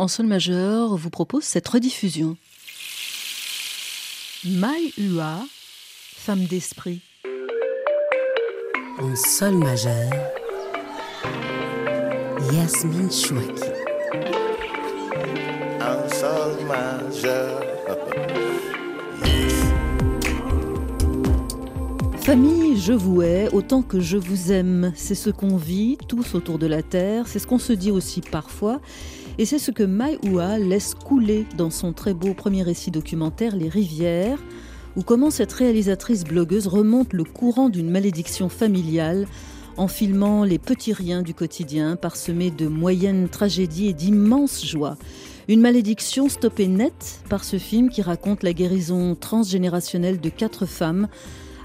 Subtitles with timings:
[0.00, 2.38] en sol majeur, vous propose cette rediffusion.
[4.46, 5.44] Mai Ua,
[6.16, 7.02] femme d'esprit.
[8.98, 10.10] En sol majeur,
[12.50, 13.62] Yasmine Chouaki.
[15.82, 17.60] En sol majeur.
[22.22, 24.92] Famille, je vous hais autant que je vous aime.
[24.94, 28.22] C'est ce qu'on vit tous autour de la Terre, c'est ce qu'on se dit aussi
[28.22, 28.80] parfois.
[29.40, 33.56] Et c'est ce que Mai Ua laisse couler dans son très beau premier récit documentaire
[33.56, 34.38] Les Rivières,
[34.96, 39.26] où comment cette réalisatrice blogueuse remonte le courant d'une malédiction familiale
[39.78, 44.98] en filmant les petits riens du quotidien parsemés de moyennes tragédies et d'immenses joies.
[45.48, 51.08] Une malédiction stoppée net par ce film qui raconte la guérison transgénérationnelle de quatre femmes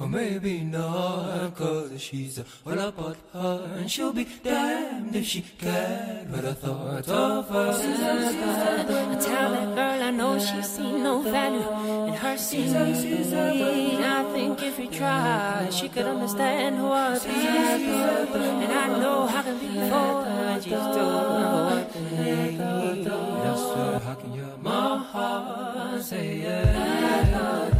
[0.00, 3.76] Or maybe not, cause she's a all about her.
[3.78, 6.28] And she'll be damned if she can.
[6.30, 7.70] But I thought of her.
[7.70, 11.68] I tell that girl I know she's seen no value
[12.08, 14.04] in her me.
[14.04, 17.30] I think if we try, she could understand who I be.
[17.30, 20.60] And I know how to be for her.
[20.60, 27.73] She's doing what they Yes, sir, how can you my heart say yeah?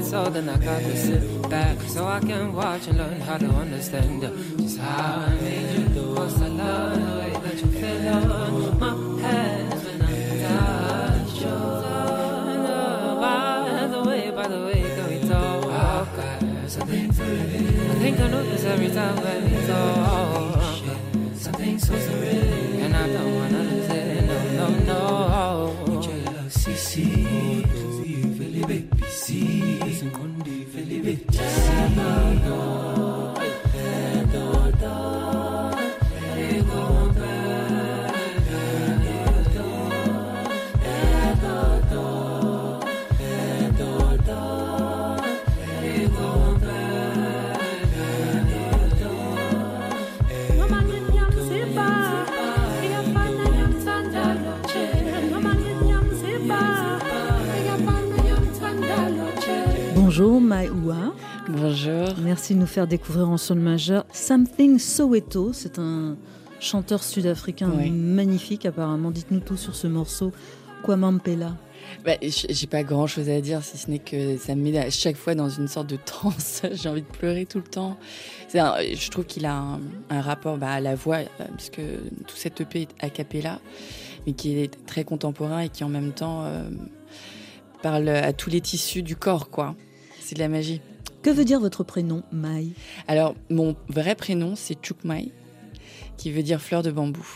[0.00, 3.46] So then I got to sit back so I can watch and learn how to
[3.46, 4.22] understand
[4.58, 6.14] just how I made you do.
[6.14, 10.04] Cause I love the way that you feel on my hands when I
[10.48, 11.58] touch you.
[13.20, 16.08] By the way, by the way, can we talk?
[16.68, 17.12] Something I
[18.02, 20.62] think I know this every time when we talk.
[21.36, 24.24] Something so surreal, and I don't wanna lose it.
[24.26, 25.92] No, no, no.
[25.92, 27.62] With your love, CC,
[30.02, 32.71] sen kondi felibi Sima
[60.14, 61.14] Bonjour Maïoua.
[61.48, 62.06] Bonjour.
[62.22, 65.54] Merci de nous faire découvrir en son majeur Something Soweto.
[65.54, 66.18] C'est un
[66.60, 69.10] chanteur sud-africain magnifique apparemment.
[69.10, 70.30] Dites-nous tout sur ce morceau.
[70.82, 71.56] Kwamampela.
[72.04, 74.90] Bah, j'ai pas grand chose à dire si ce n'est que ça me met à
[74.90, 76.60] chaque fois dans une sorte de transe.
[76.72, 77.96] J'ai envie de pleurer tout le temps.
[78.52, 79.78] je trouve qu'il a
[80.10, 81.80] un, rapport bah, à la voix, euh, puisque
[82.26, 83.60] tout cet EP est a cappella,
[84.26, 86.68] mais qui est très contemporain et qui en même temps euh,
[87.80, 89.74] parle à tous les tissus du corps, quoi.
[90.32, 90.80] C'est de la magie.
[91.22, 92.68] Que veut dire votre prénom, Mai?
[93.06, 95.30] Alors, mon vrai prénom, c'est Chukmai,
[96.16, 97.26] qui veut dire fleur de bambou.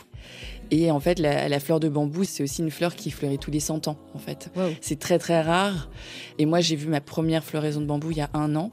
[0.71, 3.61] Et en fait, la, fleur de bambou, c'est aussi une fleur qui fleurit tous les
[3.61, 4.51] 100 ans, en fait.
[4.81, 5.91] C'est très, très rare.
[6.39, 8.73] Et moi, j'ai vu ma première floraison de bambou il y a un an.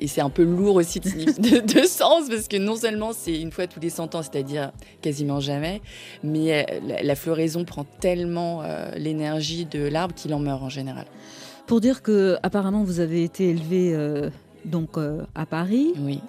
[0.00, 1.08] Et c'est un peu lourd aussi de,
[1.86, 5.80] sens, parce que non seulement c'est une fois tous les 100 ans, c'est-à-dire quasiment jamais,
[6.24, 11.06] mais euh, la, floraison prend tellement euh, l'énergie de l'arbre qu'il en meurt en général.
[11.68, 14.30] Pour dire que apparemment vous avez été élevé euh,
[14.64, 15.92] donc euh, à Paris.
[16.00, 16.20] Oui.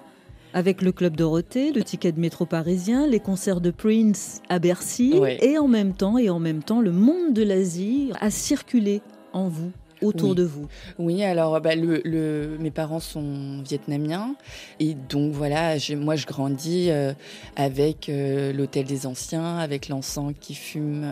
[0.52, 5.14] Avec le club Dorothée, le ticket de métro parisien, les concerts de Prince à Bercy,
[5.40, 9.00] et en même temps, et en même temps, le monde de l'Asie a circulé
[9.32, 9.70] en vous
[10.02, 10.66] autour de vous
[10.98, 14.34] Oui, alors bah, le, mes parents sont vietnamiens
[14.78, 17.12] et donc voilà, moi je grandis euh,
[17.56, 21.06] avec l'hôtel des anciens, avec l'encens qui fume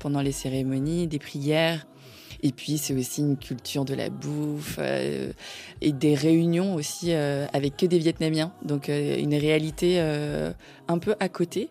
[0.00, 1.86] pendant les cérémonies, des prières.
[2.42, 5.32] Et puis c'est aussi une culture de la bouffe euh,
[5.80, 8.52] et des réunions aussi euh, avec que des Vietnamiens.
[8.62, 10.00] Donc une réalité
[10.88, 11.70] un peu à côté,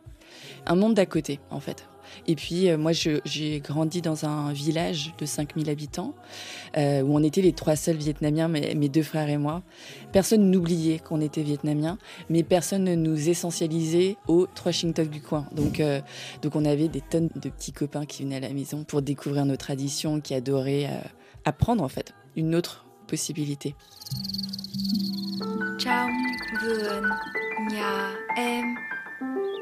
[0.66, 1.88] un monde d'à côté en fait.
[2.26, 6.14] Et puis, euh, moi, j'ai grandi dans un village de 5000 habitants
[6.78, 9.62] euh, où on était les trois seuls Vietnamiens, mes, deux frères et moi.
[10.12, 11.98] Personne n'oubliait qu'on était Vietnamiens,
[12.30, 15.48] mais personne ne nous essentialisait au trois Toc du coin.
[15.54, 16.02] Donc, euh,
[16.42, 19.46] donc, on avait des tonnes de petits copains qui venaient à la maison pour découvrir
[19.46, 20.90] nos traditions, qui adoraient
[21.46, 23.76] apprendre, en fait, une autre possibilité.
[28.38, 28.76] Em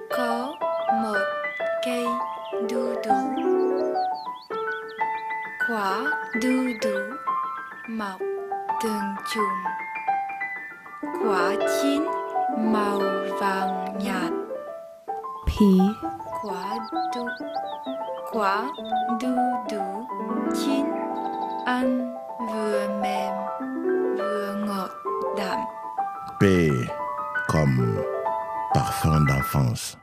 [0.09, 0.55] có
[1.03, 1.17] một
[1.85, 2.05] cây
[2.69, 3.15] đu đủ.
[5.69, 6.03] Quả
[6.41, 6.49] đu
[6.83, 6.99] đủ
[7.89, 8.19] mọc
[8.83, 9.63] từng chùm.
[11.25, 12.03] Quả chín
[12.57, 12.99] màu
[13.39, 14.31] vàng nhạt.
[15.45, 15.57] P
[16.43, 16.77] quả
[17.15, 17.25] đu
[18.31, 18.65] quả
[19.21, 19.35] đu
[19.71, 20.07] đủ
[20.55, 20.85] chín
[21.65, 22.15] ăn
[22.53, 23.33] vừa mềm
[24.17, 24.89] vừa ngọt
[25.37, 25.59] đậm
[26.39, 26.43] P.
[27.47, 28.14] Comme
[28.75, 29.95] parfum d'enfance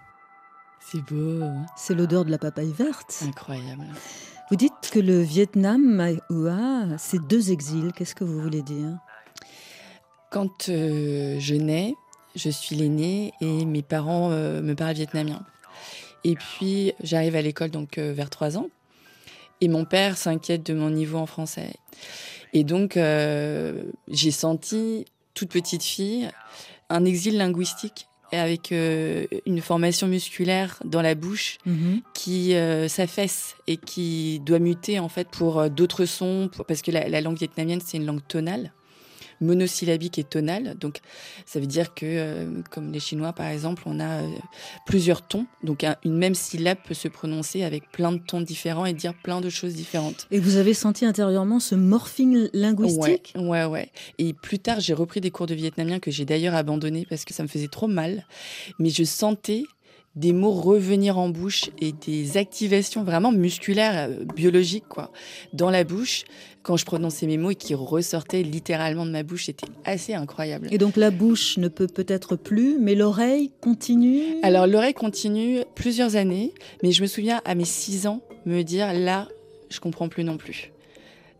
[0.80, 1.44] c'est beau.
[1.76, 3.22] C'est l'odeur de la papaye verte.
[3.22, 3.84] Incroyable.
[4.50, 7.92] Vous dites que le Vietnam, Hoa, c'est deux exils.
[7.94, 8.98] Qu'est-ce que vous voulez dire?
[10.30, 11.94] Quand euh, je nais,
[12.34, 15.42] je suis l'aînée et mes parents euh, me parlent vietnamien.
[16.24, 18.68] Et puis j'arrive à l'école donc euh, vers trois ans
[19.60, 21.74] et mon père s'inquiète de mon niveau en français.
[22.54, 22.98] Et donc
[24.08, 26.30] j'ai senti toute petite fille
[26.90, 32.00] un exil linguistique avec euh, une formation musculaire dans la bouche mhm.
[32.14, 36.90] qui euh, s'affaisse et qui doit muter en fait pour euh, d'autres sons, parce que
[36.90, 38.72] la langue vietnamienne c'est une langue tonale
[39.42, 40.74] monosyllabique et tonale.
[40.78, 41.00] Donc,
[41.46, 44.28] ça veut dire que, euh, comme les Chinois, par exemple, on a euh,
[44.86, 45.46] plusieurs tons.
[45.62, 49.40] Donc, une même syllabe peut se prononcer avec plein de tons différents et dire plein
[49.40, 50.26] de choses différentes.
[50.30, 53.34] Et vous avez senti intérieurement ce morphing linguistique?
[53.36, 53.90] Ouais, ouais, ouais.
[54.18, 57.34] Et plus tard, j'ai repris des cours de vietnamien que j'ai d'ailleurs abandonné parce que
[57.34, 58.26] ça me faisait trop mal.
[58.78, 59.64] Mais je sentais
[60.14, 65.10] des mots revenir en bouche et des activations vraiment musculaires, euh, biologiques, quoi,
[65.52, 66.24] dans la bouche
[66.62, 69.46] quand je prononçais mes mots et qui ressortaient littéralement de ma bouche.
[69.46, 70.68] C'était assez incroyable.
[70.70, 74.22] Et donc la bouche ne peut peut-être plus, mais l'oreille continue?
[74.42, 78.92] Alors l'oreille continue plusieurs années, mais je me souviens à mes six ans me dire
[78.92, 79.28] là,
[79.70, 80.72] je comprends plus non plus.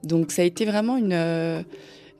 [0.02, 1.12] Donc ça a été vraiment une...
[1.12, 1.62] Euh,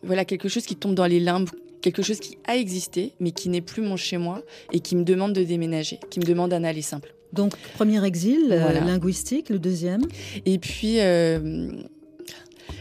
[0.05, 1.49] voilà, quelque chose qui tombe dans les limbes
[1.83, 4.43] quelque chose qui a existé, mais qui n'est plus mon chez moi
[4.73, 7.15] et qui me demande de déménager, qui me demande un aller simple.
[7.33, 10.03] Donc, premier exil euh, linguistique, le deuxième
[10.45, 11.71] Et puis, euh,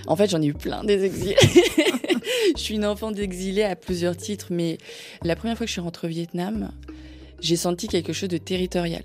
[0.08, 1.36] en fait, j'en ai eu plein des exils.
[2.56, 4.78] je suis une enfant d'exilé à plusieurs titres, mais
[5.24, 6.72] la première fois que je suis rentrée au Vietnam,
[7.40, 9.04] j'ai senti quelque chose de territorial.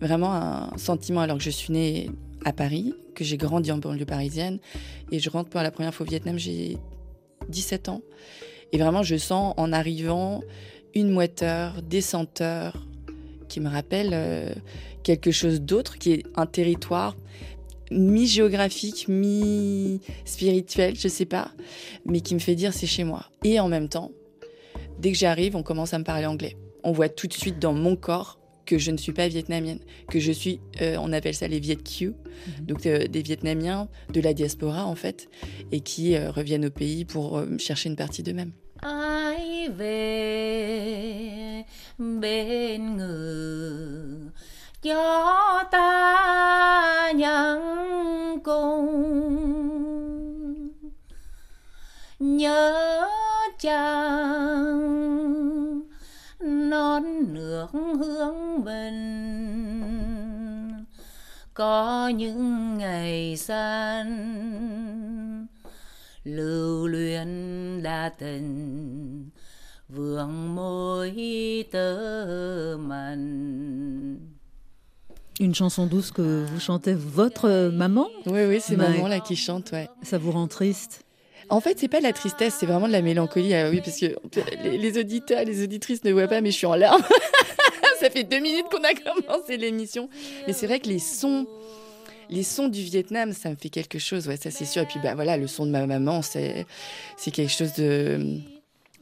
[0.00, 2.10] Vraiment un sentiment, alors que je suis née
[2.44, 4.58] à Paris, que j'ai grandi en banlieue parisienne,
[5.12, 6.78] et je rentre pour la première fois au Vietnam, j'ai
[7.48, 8.02] 17 ans.
[8.72, 10.42] Et vraiment, je sens en arrivant
[10.94, 12.86] une moiteur, des senteurs
[13.48, 14.52] qui me rappellent euh,
[15.02, 17.16] quelque chose d'autre, qui est un territoire
[17.90, 21.50] mi-géographique, mi-spirituel, je sais pas,
[22.04, 23.26] mais qui me fait dire c'est chez moi.
[23.44, 24.12] Et en même temps,
[24.98, 26.56] dès que j'arrive, on commence à me parler anglais.
[26.84, 28.39] On voit tout de suite dans mon corps
[28.70, 31.74] que je ne suis pas vietnamienne, que je suis, euh, on appelle ça les Viet
[31.74, 32.66] Q, mhm.
[32.66, 35.28] donc euh, des Vietnamiens de la diaspora en fait,
[35.72, 38.52] et qui euh, reviennent au pays pour chercher une partie d'eux-mêmes.
[56.70, 59.00] Non nước hướng bình.
[61.54, 64.10] Có những ngày xanh
[66.24, 67.28] lưu luyến
[67.82, 69.30] đa tình
[69.88, 71.14] vương môi
[71.72, 74.30] tơ mặn
[75.40, 78.06] Une chanson douce que vous chantez votre maman?
[78.26, 79.88] Oui, oui, c'est maman là qui chante, ouais.
[80.02, 81.02] Ça vous rend triste?
[81.50, 83.52] En fait, c'est pas de la tristesse, c'est vraiment de la mélancolie.
[83.54, 84.06] Ah oui, parce que
[84.64, 87.02] les, auditeurs, les auditrices ne voient pas, mais je suis en larmes.
[88.00, 90.08] Ça fait deux minutes qu'on a commencé l'émission.
[90.46, 91.46] Mais c'est vrai que les sons,
[92.30, 94.80] les sons du Vietnam, ça me fait quelque chose, ouais, ça c'est sûr.
[94.80, 96.64] Et puis bah voilà, le son de ma maman, c'est
[97.18, 98.38] c'est quelque chose de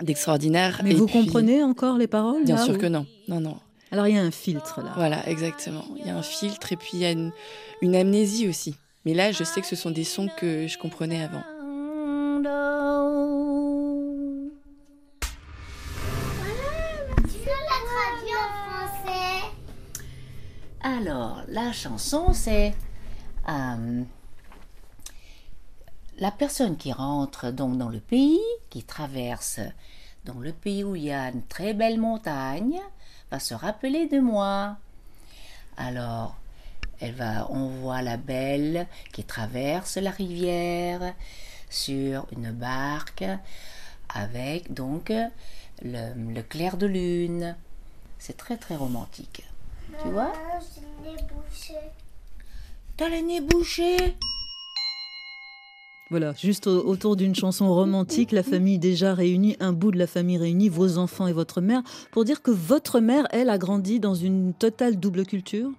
[0.02, 0.80] d'extraordinaire.
[0.82, 3.58] Mais vous comprenez encore les paroles Bien sûr que non, non, non.
[3.92, 4.90] Alors il y a un filtre là.
[4.96, 5.84] Voilà, exactement.
[6.00, 7.30] Il y a un filtre et puis il y a une,
[7.82, 8.74] une amnésie aussi.
[9.04, 11.44] Mais là, je sais que ce sont des sons que je comprenais avant.
[20.80, 22.74] Alors, la chanson, c'est
[23.48, 24.02] euh,
[26.18, 28.40] la personne qui rentre donc dans le pays,
[28.70, 29.60] qui traverse
[30.24, 32.80] dans le pays où il y a une très belle montagne,
[33.30, 34.76] va se rappeler de moi.
[35.76, 36.36] Alors,
[37.00, 41.14] elle va, on voit la belle qui traverse la rivière
[41.70, 43.24] sur une barque
[44.08, 45.12] avec donc
[45.82, 47.56] le, clair de lune.
[48.18, 49.44] C'est très très romantique.
[50.02, 50.32] Tu vois?
[52.96, 53.96] T'as le nez bouché
[56.10, 60.38] voilà, juste autour d'une chanson romantique, la famille déjà réunie, un bout de la famille
[60.38, 61.82] réunie, vos enfants et votre mère,
[62.12, 65.70] pour dire que votre mère, elle, a grandi dans une totale double culture?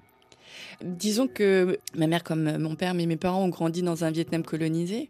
[0.84, 4.44] Disons que ma mère comme mon père, mais mes parents ont grandi dans un Vietnam
[4.44, 5.10] colonisé.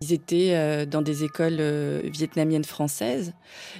[0.00, 3.32] Ils étaient euh, dans des écoles euh, vietnamiennes françaises.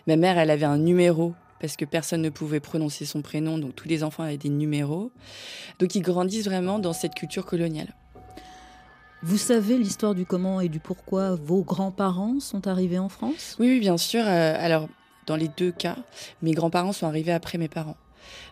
[0.07, 3.75] Ma mère, elle avait un numéro parce que personne ne pouvait prononcer son prénom, donc
[3.75, 5.11] tous les enfants avaient des numéros.
[5.79, 7.95] Donc ils grandissent vraiment dans cette culture coloniale.
[9.23, 13.57] Vous savez l'histoire du comment et du pourquoi vos grands-parents sont arrivés en France?
[13.59, 14.23] Oui, bien sûr.
[14.25, 14.89] Euh, alors,
[15.27, 15.97] dans les deux cas,
[16.43, 17.97] mes grands-parents sont arrivés après mes parents.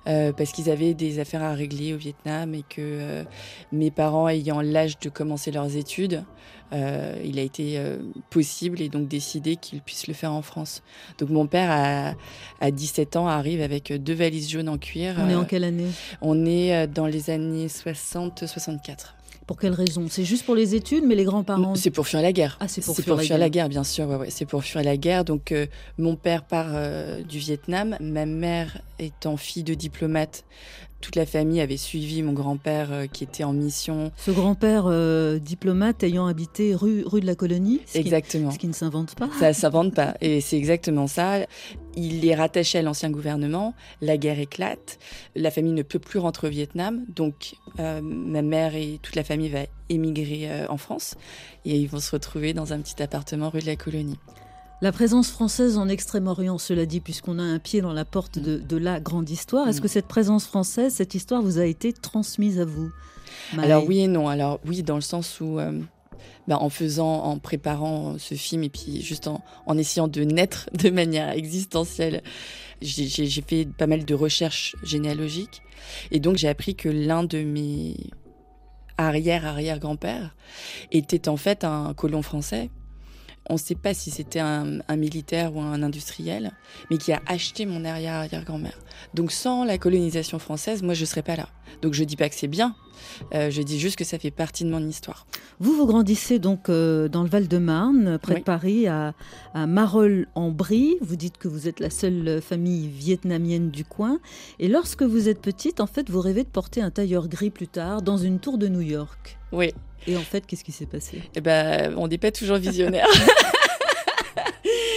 [0.07, 3.25] Euh, parce qu'ils avaient des affaires à régler au Vietnam et que euh,
[3.73, 6.25] mes parents ayant l'âge de commencer leurs études,
[6.73, 7.81] il a été
[8.31, 10.83] possible et donc décidé qu'ils puissent le faire en France.
[11.19, 12.15] Donc mon père à,
[12.61, 15.15] à 17 ans arrive avec deux valises jaunes en cuir.
[15.21, 15.87] On est en quelle année?
[16.21, 19.15] On est dans les années 60-64.
[19.47, 20.07] Pour quelle raison?
[20.09, 22.57] C'est juste pour les études, mais les grands-parents C'est pour fuir la guerre.
[22.61, 23.69] Ah, c'est pour, fuir, la, la, guerre.
[23.69, 24.09] bien sûr.
[24.09, 25.25] Ouais, C'est pour fuir la guerre.
[25.25, 25.67] Donc, euh,
[25.99, 27.97] mon père part euh, du Vietnam.
[28.01, 30.45] Ma mère étant fille de diplomate,
[31.05, 34.11] toute la famille avait suivi mon grand-père euh, qui était en mission.
[34.17, 34.91] Ce grand-père
[35.39, 37.83] diplomate ayant habité rue, rue de la Colonie.
[37.95, 38.51] exactement.
[38.51, 39.29] ce qui ne s'invente pas.
[39.39, 40.15] Ça ne s'invente pas.
[40.23, 41.41] Et c'est exactement ça.
[41.95, 43.75] Il est rattaché à l'ancien gouvernement.
[44.01, 44.99] La guerre éclate.
[45.35, 47.05] La famille ne peut plus rentrer au Vietnam.
[47.15, 51.17] Donc, ma mère et toute la famille va émigrer en France.
[51.67, 54.19] Et ils vont se retrouver dans un petit appartement rue de la Colonie.
[54.85, 58.77] La présence française en Extrême-Orient, cela dit, puisqu'on a un pied dans la porte de,
[58.77, 59.83] la grande histoire, est-ce mm.
[59.83, 62.93] que cette présence française, cette histoire vous a été transmise à vous
[63.57, 64.29] Alors oui et non.
[64.29, 65.81] Alors oui, dans le sens où, euh,
[66.49, 70.91] bah, en faisant, en préparant ce film et puis juste en, essayant de naître de
[70.91, 72.23] manière existentielle,
[72.83, 75.63] j'ai fait pas mal de recherches généalogiques.
[76.11, 77.97] Et donc j'ai appris que l'un de mes
[78.99, 80.37] arrière-arrière-grand-père
[80.93, 82.69] était en fait un colon français
[83.51, 86.53] on ne sait pas si c'était un, militaire ou un industriel,
[86.91, 88.79] mais qui a acheté mon arrière-arrière-grand-mère.
[89.13, 91.49] Donc sans la colonisation française, moi je ne serais pas là.
[91.83, 92.75] Donc je dis pas que c'est bien,
[93.35, 95.27] euh, je dis juste que ça fait partie de mon histoire.
[95.61, 99.15] Vous, vous grandissez donc euh, dans le Val-de-Marne, près de Paris, à,
[99.53, 100.97] à Marolles-en-Brie.
[101.01, 104.19] Vous dites que vous êtes la seule famille vietnamienne du coin.
[104.59, 107.69] Et lorsque vous êtes petite, en fait, vous rêvez de porter un tailleur gris plus
[107.69, 109.39] tard dans une tour de New York.
[109.53, 109.73] Oui,
[110.07, 111.23] et en fait, qu'est-ce qui s'est passé?
[111.35, 113.09] Eh ben, on n'est pas toujours visionnaire.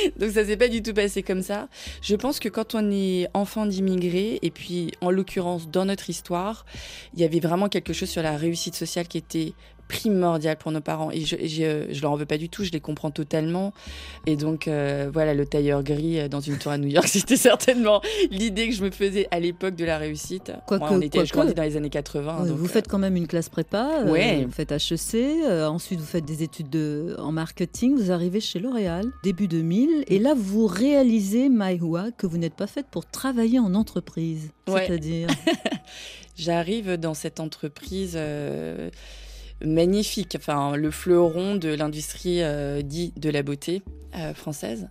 [0.19, 1.67] Donc ça s'est pas du tout passé comme ça.
[2.01, 6.65] Je pense que quand on est enfant d'immigrés, et puis en l'occurrence dans notre histoire,
[7.13, 9.53] il y avait vraiment quelque chose sur la réussite sociale qui était
[9.87, 11.11] primordial pour nos parents.
[11.11, 13.73] Et je, je, leur en veux pas du tout, je les comprends totalement.
[14.25, 17.37] Et donc, euh, voilà, le tailleur gris euh, dans une tour à New York, c'était
[17.37, 20.51] certainement l'idée que je me faisais à l'époque de la réussite.
[20.67, 22.45] Quoi Moi, on était, je grandis dans les années 80.
[22.45, 26.43] vous euh, faites quand même une classe prépa, vous faites HEC, ensuite vous faites des
[26.43, 32.11] études de, en marketing, vous arrivez chez L'Oréal, début 2000, et là vous réalisez, Maïhua,
[32.17, 34.51] que vous n'êtes pas faite pour travailler en entreprise.
[34.67, 35.27] C'est-à-dire
[36.35, 38.17] J'arrive dans cette entreprise
[39.61, 43.81] magnifique, enfin le fleuron de l'industrie euh, dit de la beauté
[44.15, 44.89] euh, française.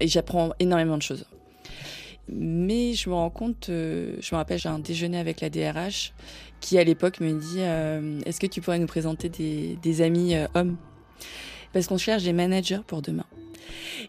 [0.00, 1.26] Et j'apprends énormément de choses.
[2.28, 6.12] Mais je me rends compte, euh, je me rappelle, j'ai un déjeuner avec la DRH
[6.60, 7.60] qui à l'époque me dit
[8.24, 10.76] Est-ce que tu pourrais nous présenter des, des amis hommes?
[11.72, 13.26] Parce qu'on cherche des managers pour demain.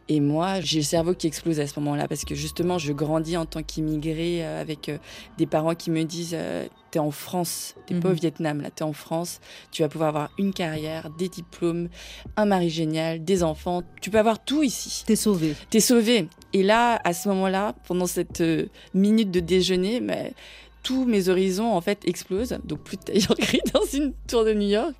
[0.09, 3.37] Et moi, j'ai le cerveau qui explose à ce moment-là parce que justement, je grandis
[3.37, 4.97] en tant qu'immigré euh, avec euh,
[5.37, 8.19] des parents qui me disent euh, T'es en France, t'es pas au mhm.
[8.19, 9.41] Vietnam, là, t'es en France,
[9.71, 11.89] tu vas pouvoir avoir une carrière, des diplômes,
[12.37, 15.03] un mari génial, des enfants, tu peux avoir tout ici.
[15.07, 15.55] T'es sauvé.
[15.71, 16.27] T'es sauvé.
[16.53, 18.43] Et là, à ce moment-là, pendant cette
[18.93, 20.33] minute de déjeuner, mais
[20.83, 22.55] tous mes horizons en fait explosent.
[22.65, 24.93] Donc plus de gris dans une tour de New York.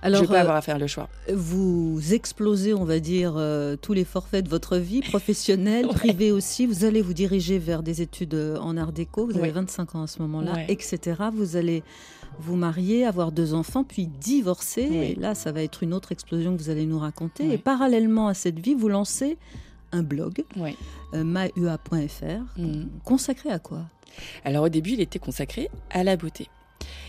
[0.00, 1.08] Alors, je vais pas avoir à faire le choix.
[1.32, 6.64] Vous explosez, on va dire, euh, tous les forfaits de votre vie professionnelle, privée aussi.
[6.66, 9.26] Vous allez vous diriger vers des études euh, en art déco.
[9.26, 11.20] Vous avez 25 ans à ce moment-là, etc.
[11.32, 11.82] Vous allez
[12.38, 14.82] vous marier, avoir deux enfants, puis divorcer.
[14.82, 17.52] Et là, ça va être une autre explosion que vous allez nous raconter.
[17.52, 19.36] Et parallèlement à cette vie, vous lancez
[19.92, 20.44] un blog,
[21.14, 22.84] euh, myua.fr, mm.
[23.04, 23.84] consacré à quoi?
[24.44, 26.48] Alors au début, il était consacré à la beauté.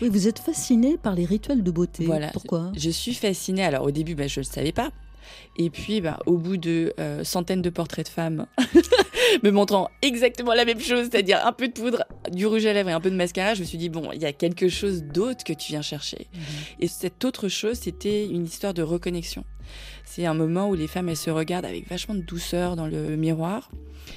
[0.00, 2.04] Oui, vous êtes fascinée par les rituels de beauté.
[2.04, 2.28] Voilà.
[2.28, 2.72] Pourquoi?
[2.76, 3.64] Je suis fascinée.
[3.64, 4.90] Alors au début, bah, je ne le savais pas.
[5.56, 8.46] Et puis, bah, au bout de euh, centaines de portraits de femmes
[9.42, 12.90] me montrant exactement la même chose, c'est-à-dire un peu de poudre, du rouge à lèvres
[12.90, 15.02] et un peu de mascara, je me suis dit, bon, il y a quelque chose
[15.02, 16.28] d'autre que tu viens chercher.
[16.32, 16.40] Mhm.
[16.80, 19.44] Et cette autre chose, c'était une histoire de reconnexion.
[20.04, 23.16] C'est un moment où les femmes, elles se regardent avec vachement de douceur dans le
[23.16, 23.70] miroir.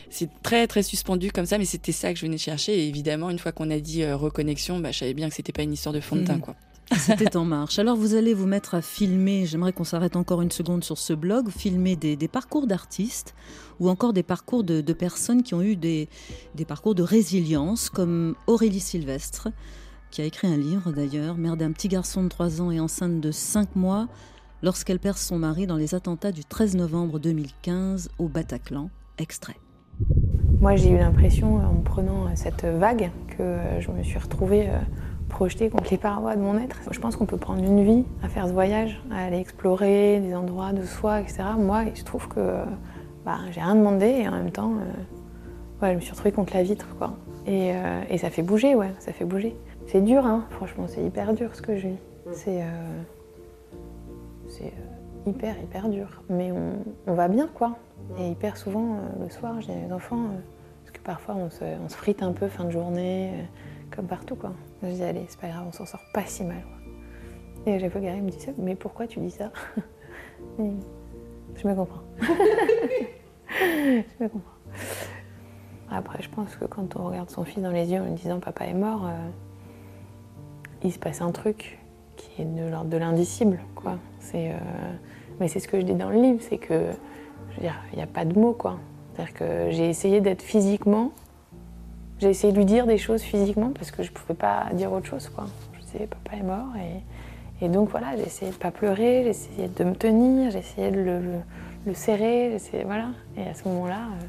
[0.09, 2.73] C'est très, très suspendu comme ça, mais c'était ça que je venais chercher.
[2.79, 5.51] Et évidemment, une fois qu'on a dit euh, reconnexion, bah, je savais bien que c'était
[5.51, 6.41] pas une histoire de fond de teint, mhm.
[6.41, 6.55] quoi.
[6.97, 7.79] C'était en marche.
[7.79, 11.13] Alors vous allez vous mettre à filmer, j'aimerais qu'on s'arrête encore une seconde sur ce
[11.13, 13.33] blog, filmer des, parcours d'artistes
[13.79, 16.09] ou encore des parcours de, personnes qui ont eu des,
[16.67, 19.49] parcours de résilience, comme Aurélie Sylvestre,
[20.11, 23.21] qui a écrit un livre d'ailleurs, mère d'un petit garçon de 3 ans et enceinte
[23.21, 24.07] de 5 mois,
[24.61, 28.89] lorsqu'elle perd son mari dans les attentats du 13 novembre 2015 au Bataclan.
[29.17, 29.57] Extrait.
[30.59, 34.77] Moi j'ai eu l'impression, en prenant cette vague, que je me suis retrouvée euh,
[35.41, 36.81] projeter contre les parois de mon être.
[36.91, 40.35] Je pense qu'on peut prendre une vie à faire ce voyage, à aller explorer des
[40.35, 41.41] endroits de soi, etc.
[41.57, 42.57] Moi, je trouve que
[43.25, 44.73] bah, j'ai rien demandé et en même temps,
[45.81, 46.95] euh, je me suis retrouvée contre la vitre.
[46.95, 47.15] Quoi.
[47.47, 49.55] Et, euh, et, ça fait bouger, ouais, ça fait bouger.
[49.87, 51.97] C'est dur, hein, franchement, c'est hyper dur ce que je vis.
[52.33, 53.01] C'est euh,
[55.25, 56.21] hyper, hyper dur.
[56.29, 56.73] Mais on,
[57.07, 57.77] on, va bien, quoi.
[58.19, 60.21] Et hyper souvent, le soir, j'ai des enfants,
[60.83, 63.31] parce que parfois on se, on se frite un peu fin de journée
[63.89, 64.51] comme partout quoi.
[64.83, 66.63] Je dis allez, c'est pas grave, on s'en sort pas si mal.
[67.65, 69.51] Et à chaque fois Gary me dit ça, mais pourquoi tu dis ça
[70.57, 72.01] Je me comprends.
[73.49, 74.51] je me comprends.
[75.91, 78.39] Après, je pense que quand on regarde son fils dans les yeux en lui disant
[78.39, 79.29] papa est mort, euh,
[80.83, 81.79] il se passe un truc
[82.15, 83.59] qui est de l'ordre de l'indicible,
[84.33, 84.53] euh,
[85.39, 86.91] mais c'est ce que je dis dans le livre, c'est que,
[87.59, 88.57] il n'y a pas de mots.
[89.13, 91.11] C'est-à-dire que j'ai essayé d'être physiquement
[92.21, 94.91] j'ai essayé de lui dire des choses physiquement parce que je ne pouvais pas dire
[94.93, 95.27] autre chose.
[95.29, 95.45] Quoi.
[95.73, 96.67] Je disais, papa est mort.
[97.61, 100.59] Et, donc voilà, j'ai essayé de ne pas pleurer, j'ai essayé de me tenir, j'ai
[100.59, 100.99] essayé de
[101.85, 102.57] le, serrer.
[102.85, 103.09] Voilà.
[103.37, 104.25] Et à ce moment-là, euh,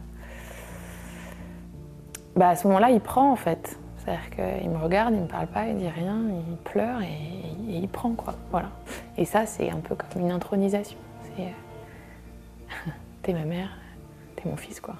[2.36, 3.78] bah à ce moment-là, il prend en fait.
[3.98, 7.08] C'est-à-dire qu'il me regarde, il ne me parle pas, il dit rien, il pleure et,
[7.68, 8.34] il prend quoi.
[8.50, 8.70] Voilà.
[9.16, 10.98] Et ça, c'est un peu comme une intronisation.
[11.36, 12.90] C'est euh,
[13.22, 13.70] t'es ma mère,
[14.36, 14.96] t'es mon fils quoi.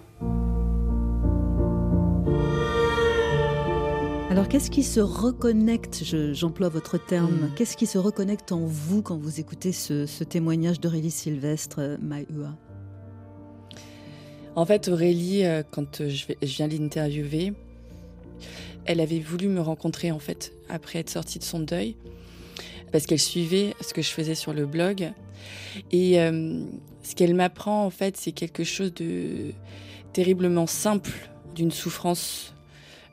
[4.33, 7.55] Alors qu'est-ce qui se reconnecte, j'emploie votre terme, hmm.
[7.55, 12.57] qu'est-ce qui se reconnecte en vous quand vous écoutez ce, témoignage d'Aurélie Sylvestre, euh, Maïua
[14.57, 17.53] En fait, Aurélie, euh, quand je, viens l'interviewer,
[18.87, 21.95] elle avait voulu me rencontrer en fait après être sortie de son deuil
[22.91, 25.13] parce qu'elle suivait ce que je faisais sur le blog
[25.91, 26.65] et euh,
[27.03, 29.53] ce qu'elle m'apprend en fait c'est quelque chose de
[30.15, 31.13] terriblement simple
[31.55, 32.55] d'une souffrance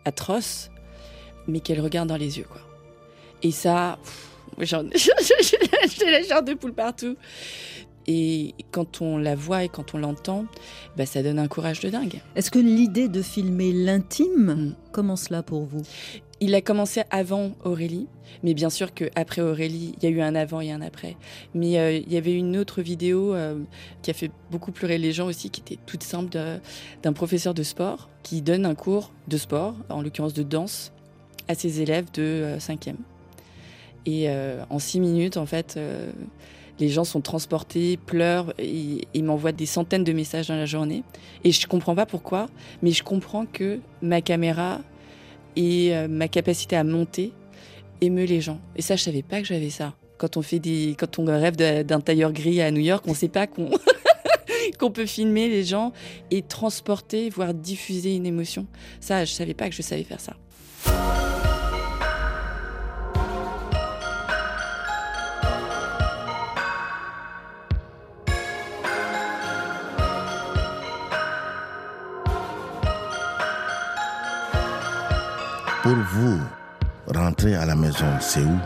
[0.05, 0.71] atroce
[1.49, 2.62] mais qu'elle regarde dans les yeux, quoi.
[3.41, 3.99] Et ça,
[4.59, 7.15] j'ai la chair de poule partout.
[8.07, 10.45] Et quand on la voit et quand on l'entend,
[10.97, 12.21] bah, ça donne un courage de dingue.
[12.35, 14.75] Est-ce que l'idée de filmer l'intime mm.
[14.91, 15.83] commence là pour vous?
[16.41, 18.07] Il a commencé avant Aurélie,
[18.43, 21.17] mais bien sûr qu'après Aurélie, il y a eu un avant et un après.
[21.53, 23.59] Mais euh, il y avait une autre vidéo euh,
[24.01, 26.35] qui a fait beaucoup pleurer les gens aussi, qui était toute simple,
[27.03, 30.93] d'un professeur de sport qui donne un cours de sport, en l'occurrence de danse,
[31.49, 32.89] à ses élèves de 5e.
[32.89, 32.93] Euh,
[34.05, 36.12] et euh, en six minutes, en fait, euh,
[36.79, 41.03] les gens sont transportés, pleurent, et, ils m'envoient des centaines de messages dans la journée.
[41.43, 42.47] Et je ne comprends pas pourquoi,
[42.81, 44.79] mais je comprends que ma caméra
[45.55, 47.33] et ma capacité à monter
[47.99, 48.59] émeut les gens.
[48.77, 49.93] Et ça, je savais pas que j'avais ça.
[50.17, 53.15] Quand on fait des, quand on rêve d'un tailleur gris à New York, on ne
[53.15, 53.69] sait pas qu'on
[54.79, 55.91] qu'on peut filmer les gens
[56.31, 58.67] et transporter, voire diffuser une émotion.
[59.01, 60.38] Ça, je savais pas que je savais faire ça.
[75.89, 76.39] Pour vous,
[77.08, 78.60] rentrer à la maison, c'est où?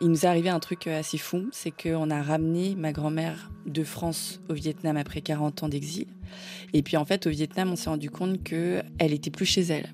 [0.00, 3.50] Il nous est arrivé un truc euh, assez fou, c'est qu'on a ramené ma grand-mère
[3.66, 6.06] de France au Vietnam après 40 ans d'exil.
[6.72, 9.90] Et puis en fait, au Vietnam, on s'est rendu compte qu'elle était plus chez elle.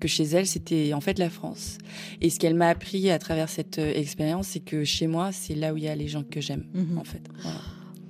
[0.00, 1.76] Que chez elle, c'était en fait la France.
[2.22, 5.54] Et ce qu'elle m'a appris à travers cette euh, expérience, c'est que chez moi, c'est
[5.54, 6.96] là où il y a les gens que j'aime, mhm.
[6.96, 7.28] en fait.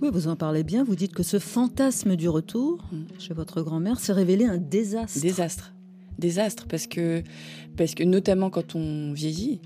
[0.01, 0.85] Oui, vous en parlez bien.
[0.85, 3.07] Vous dites que ce fantasme du retour mhm.
[3.19, 5.21] chez votre grand-mère s'est révélé un désastre.
[5.21, 5.75] Désastre.
[6.19, 7.23] Désastre, parce que,
[7.77, 9.61] parce que notamment quand on vieillit,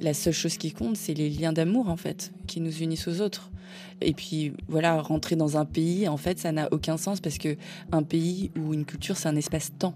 [0.00, 3.20] la seule chose qui compte, c'est les liens d'amour, en fait, qui nous unissent aux
[3.20, 3.50] autres.
[4.00, 7.56] Et puis, voilà, rentrer dans un pays, en fait, ça n'a aucun sens parce que
[7.92, 9.94] un pays ou une culture, c'est un espace-temps.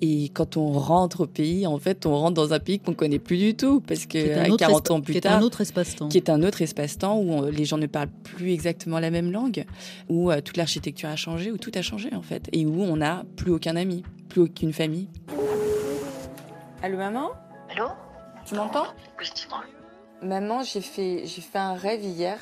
[0.00, 3.18] Et quand on rentre au pays, en fait, on rentre dans un pays qu'on connaît
[3.18, 6.18] plus du tout, parce que 40 ans plus qui tard, est un autre espace-temps, qui
[6.18, 9.64] est un autre espace-temps où les gens ne parlent plus exactement la même langue,
[10.08, 12.96] où euh, toute l'architecture a changé, où tout a changé en fait, et où on
[12.96, 15.08] n'a plus aucun ami, plus aucune famille.
[16.82, 17.30] Allô maman?
[17.70, 17.88] Allô?
[18.46, 18.86] Tu m'entends?
[19.18, 19.64] Oui, dis-moi.
[20.22, 22.38] Maman, j'ai fait, j'ai fait un rêve hier,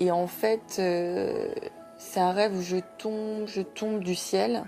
[0.00, 1.52] et en fait, euh,
[1.98, 4.64] c'est un rêve où je tombe, je tombe du ciel.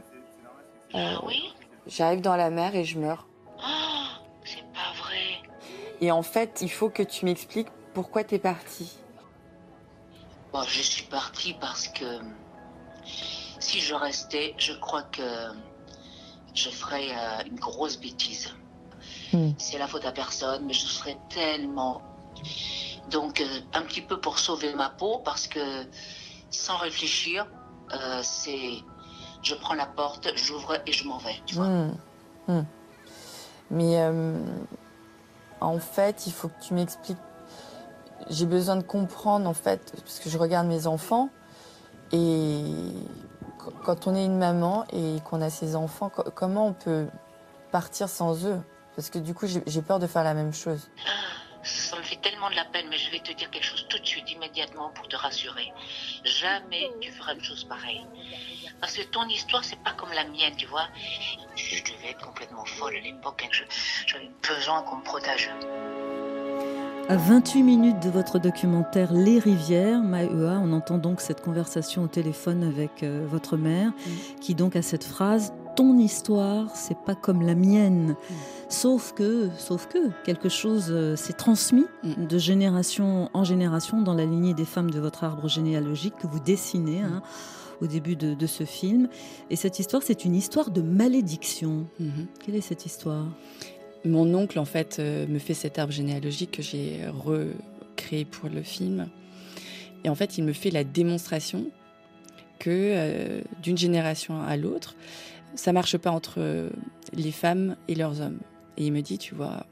[0.96, 1.52] Euh, oui
[1.86, 3.26] J'arrive dans la mer et je meurs.
[3.58, 3.62] Oh,
[4.44, 5.42] c'est pas vrai.
[6.00, 8.92] Et en fait, il faut que tu m'expliques pourquoi t'es partie.
[10.52, 12.20] Bon, je suis partie parce que
[13.60, 15.22] si je restais, je crois que
[16.54, 18.54] je ferais euh, une grosse bêtise.
[19.32, 19.52] Hmm.
[19.58, 22.02] C'est la faute à personne, mais je serais tellement.
[23.10, 25.86] Donc, euh, un petit peu pour sauver ma peau, parce que
[26.50, 27.46] sans réfléchir,
[27.92, 28.78] euh, c'est
[29.46, 31.36] je prends la porte, j'ouvre et je m'en vais.
[31.46, 31.94] Tu vois Hmm.
[32.48, 32.62] Hmm.
[33.70, 34.36] Mais euh,
[35.60, 37.16] en fait, il faut que tu m'expliques.
[38.30, 41.28] J'ai besoin de comprendre, en fait, parce que je regarde mes enfants.
[42.12, 42.62] Et
[43.58, 47.06] qu- quand on est une maman et qu'on a ses enfants, co- comment on peut
[47.72, 48.60] partir sans eux?
[48.96, 50.88] Parce que du coup, j'ai peur de faire la même chose.
[51.62, 53.98] Ça me fait tellement de la peine, mais je vais te dire quelque chose tout
[53.98, 55.72] de suite, immédiatement, pour te rassurer.
[56.24, 58.06] Jamais tu feras une chose pareille.
[58.80, 60.86] Parce que ton histoire, c'est pas comme la mienne, tu vois.
[61.56, 63.64] Je devais être complètement folle à l'époque, hein, que je-
[64.06, 65.50] j'avais besoin qu'on me protège.
[67.08, 72.08] À 28 minutes de votre documentaire Les Rivières, Maëa, on entend donc cette conversation au
[72.08, 73.92] téléphone avec euh, votre mère,
[74.40, 78.16] qui donc a cette phrase Ton histoire, c'est pas comme la mienne.
[78.68, 84.24] Sauf que, sauf que, quelque chose euh, s'est transmis de génération en génération dans la
[84.24, 87.22] lignée des femmes de votre arbre généalogique que vous dessinez hein,
[87.80, 89.08] au début de, de ce film.
[89.50, 91.86] Et cette histoire, c'est une histoire de malédiction.
[92.00, 92.26] Mhm.
[92.44, 93.26] Quelle est cette histoire?
[94.04, 98.62] Mon oncle, en fait, euh, me fait cet arbre généalogique que j'ai recréé pour le
[98.62, 99.08] film.
[100.04, 101.66] Et en fait, il me fait la démonstration
[102.58, 104.94] que euh, d'une génération à l'autre,
[105.54, 106.70] ça marche pas entre euh,
[107.12, 108.38] les femmes et leurs hommes.
[108.76, 109.66] Et il me dit, tu vois,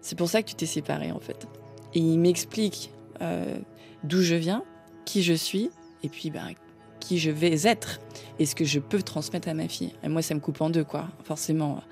[0.00, 1.46] c'est pour ça que tu t'es séparé, en fait.
[1.94, 3.58] Et il m'explique euh,
[4.04, 4.64] d'où je viens,
[5.04, 5.70] qui je suis,
[6.02, 6.48] et puis ben,
[7.08, 8.00] qui je vais être,
[8.38, 9.94] et ce que je peux transmettre à ma fille.
[10.02, 11.82] Et moi, ça me coupe en deux, quoi, forcément.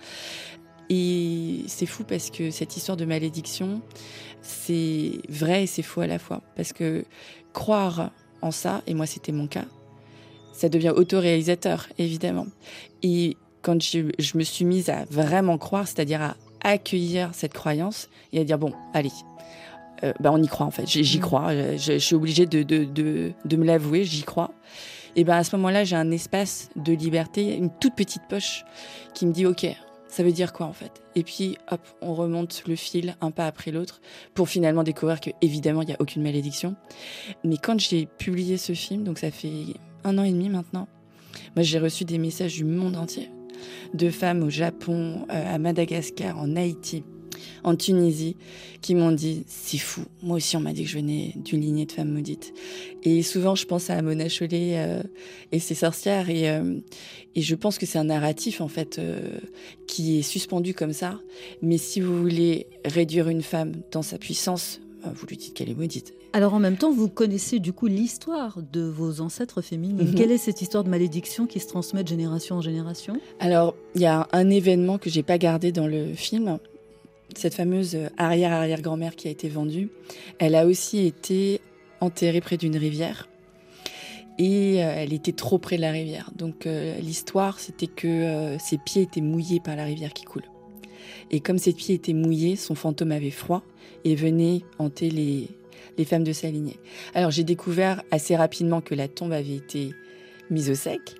[0.91, 3.81] Et c'est fou parce que cette histoire de malédiction,
[4.43, 6.43] c'est vrai et c'est faux à la fois.
[6.55, 7.05] Parce que
[7.53, 9.65] croire en ça, et moi c'était mon cas,
[10.53, 12.47] ça devient autoréalisateur, évidemment.
[13.03, 18.09] Et quand je, je me suis mise à vraiment croire, c'est-à-dire à accueillir cette croyance
[18.33, 19.11] et à dire, bon, allez,
[20.05, 22.63] euh, bah on y croit en fait, j'y j'y crois, je, je suis obligée de,
[22.63, 24.53] de, de, de me l'avouer, j'y crois.
[25.17, 28.65] Et ben à ce moment-là, j'ai un espace de liberté, une toute petite poche
[29.15, 29.67] qui me dit, ok,
[30.09, 31.03] ça veut dire quoi en fait?
[31.15, 34.01] Et puis hop, on remonte le fil un pas après l'autre
[34.35, 36.77] pour finalement découvrir que évidemment il n'y a aucune malédiction.
[37.45, 39.75] Mais quand j'ai publié ce film, donc ça fait
[40.05, 40.87] un an et demi maintenant,
[41.55, 43.31] moi j'ai reçu des messages du monde entier,
[43.95, 47.05] de femmes au Japon, euh, à Madagascar, en Haïti,
[47.65, 48.37] en Tunisie,
[48.83, 50.03] qui m'ont dit c'est fou.
[50.23, 52.53] Moi aussi on m'a dit que je venais d'une lignée de femmes maudites.
[53.03, 55.03] Et souvent je pense à Mona Chollet euh,
[55.53, 56.81] et ses sorcières et euh,
[57.37, 59.39] et je pense que c'est un narratif en fait euh,
[59.87, 61.21] qui est suspendu comme ça.
[61.61, 65.69] Mais si vous voulez réduire une femme dans sa puissance, euh, vous lui dites qu'elle
[65.69, 66.15] est maudite.
[66.33, 70.09] Alors en même temps, vous connaissez du coup l'histoire de vos ancêtres féminines.
[70.09, 70.15] Mhm.
[70.15, 73.21] Quelle est cette histoire de malédiction qui se transmet de génération en génération?
[73.39, 76.59] Alors, il y a un événement que j'ai pas gardé dans le film.
[77.35, 79.91] Cette fameuse arrière-arrière-grand-mère qui a été vendue,
[80.39, 81.61] elle a aussi été
[82.01, 83.29] enterrée près d'une rivière.
[84.39, 86.31] Et euh, elle était trop près de la rivière.
[86.37, 90.45] Donc euh, l'histoire, c'était que euh, ses pieds étaient mouillés par la rivière qui coule.
[91.31, 93.63] Et comme ses pieds étaient mouillés, son fantôme avait froid
[94.05, 95.49] et venait hanter les,
[95.97, 96.79] les femmes de sa lignée.
[97.15, 99.91] Alors j'ai découvert assez rapidement que la tombe avait été
[100.51, 101.17] mise au sec.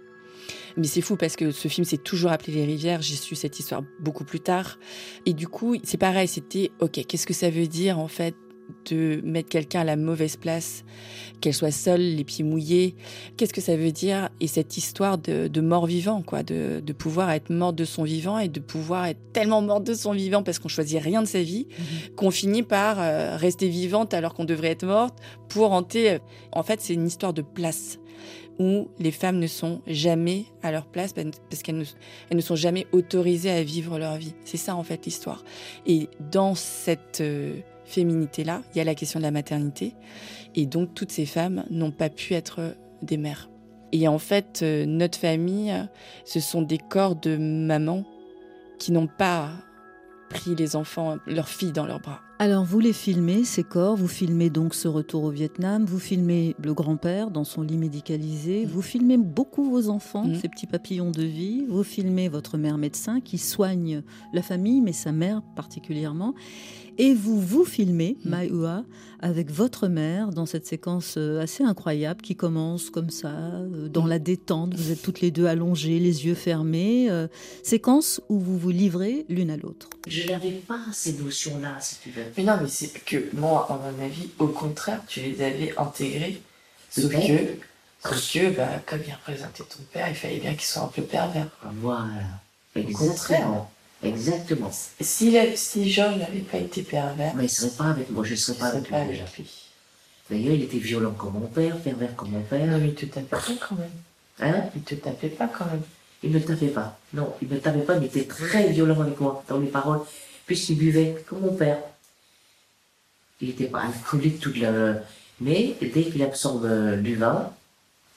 [0.77, 3.03] Mais c'est fou parce que ce film s'est toujours appelé Les Rivières.
[3.03, 4.79] J'ai su cette histoire beaucoup plus tard.
[5.25, 6.29] Et du coup, c'est pareil.
[6.29, 8.35] C'était, OK, qu'est-ce que ça veut dire en fait
[8.91, 10.85] de mettre quelqu'un à la mauvaise place,
[11.41, 12.97] qu'elle soit seule, les pieds mouillés?
[13.37, 14.29] Qu'est-ce que ça veut dire?
[14.41, 18.39] Et cette histoire de, de mort-vivant, quoi, de, de pouvoir être morte de son vivant
[18.39, 21.43] et de pouvoir être tellement morte de son vivant parce qu'on choisit rien de sa
[21.43, 21.69] vie,
[22.17, 25.17] qu'on finit par euh, rester vivante alors qu'on devrait être morte
[25.49, 26.19] pour hanter.
[26.53, 27.99] En fait, c'est une histoire de place
[28.59, 31.85] où les femmes ne sont jamais à leur place parce qu'elles
[32.33, 34.35] ne, sont jamais autorisées à vivre leur vie.
[34.45, 35.45] C'est ça en fait l'histoire.
[35.87, 39.95] Et dans cette euh, féminité-là, il y a la question de la maternité.
[40.55, 43.51] Et donc toutes ces femmes n'ont pas pu être des mères.
[43.93, 45.73] Et en fait, euh, notre famille,
[46.25, 48.05] ce sont des corps de mamans
[48.79, 49.51] qui n'ont pas
[50.29, 52.21] pris les enfants, leurs filles dans leurs bras.
[52.39, 56.55] Alors vous les filmez, ces corps, vous filmez donc ce retour au Vietnam, vous filmez
[56.63, 58.69] le grand-père dans son lit médicalisé, mm.
[58.69, 60.35] vous filmez beaucoup vos enfants, mm.
[60.35, 64.03] ces petits papillons de vie, vous filmez votre mère médecin qui soigne
[64.35, 66.35] la famille, mais sa mère particulièrement.
[66.99, 68.29] Et vous vous filmez, mmh.
[68.29, 68.85] Maïua,
[69.21, 74.05] avec votre mère dans cette séquence euh, assez incroyable qui commence comme ça, euh, dans
[74.05, 74.09] mm.
[74.09, 74.75] la détente.
[74.75, 77.09] Vous êtes toutes les deux allongées, les yeux fermés.
[77.11, 77.27] Euh,
[77.63, 79.89] séquence où vous vous livrez l'une à l'autre.
[80.07, 82.25] Je n'avais pas ces notions-là, si tu veux.
[82.37, 86.41] Mais non, mais c'est que moi, en mon avis, au contraire, tu les avais intégrées.
[86.91, 90.83] Sauf que, sauf que bah, comme il représentait ton père, il fallait bien qu'il soit
[90.83, 91.49] un peu pervers.
[91.81, 92.07] Voilà.
[92.77, 93.67] Au contraire.
[94.03, 94.71] Exactement.
[95.01, 97.35] Si, si Georges n'avait pas été pervers.
[97.35, 99.45] Mais il serait pas avec moi, je ne serais pas avec lui
[100.29, 102.67] D'ailleurs, il était violent comme mon père, pervers comme mon père.
[102.67, 103.91] Non, mais il te tapait pas quand même.
[104.41, 104.65] Hein?
[104.75, 105.83] Il te tapait pas quand même.
[106.23, 106.99] Il ne tapait pas.
[107.15, 110.01] Non, il ne tapait pas, mais il était très violent avec moi dans les paroles,
[110.47, 111.79] puisqu'il buvait comme mon père.
[113.41, 114.97] Il n'était pas alcoolique toute la.
[115.41, 117.53] Mais dès qu'il absorbe euh, du vin,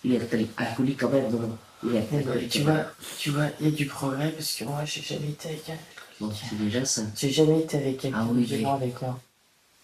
[0.04, 0.22] il est
[0.58, 1.30] alcoolique quand même.
[1.30, 1.42] Donc,
[2.50, 2.86] tu vois,
[3.18, 5.78] tu vois, il y a du progrès parce que moi, j'ai jamais été avec un.
[6.20, 7.04] Bon, c'est déjà ça.
[7.15, 8.65] J'ai jamais été avec quelqu'un ah, oui, mais...
[8.65, 9.20] avec moi.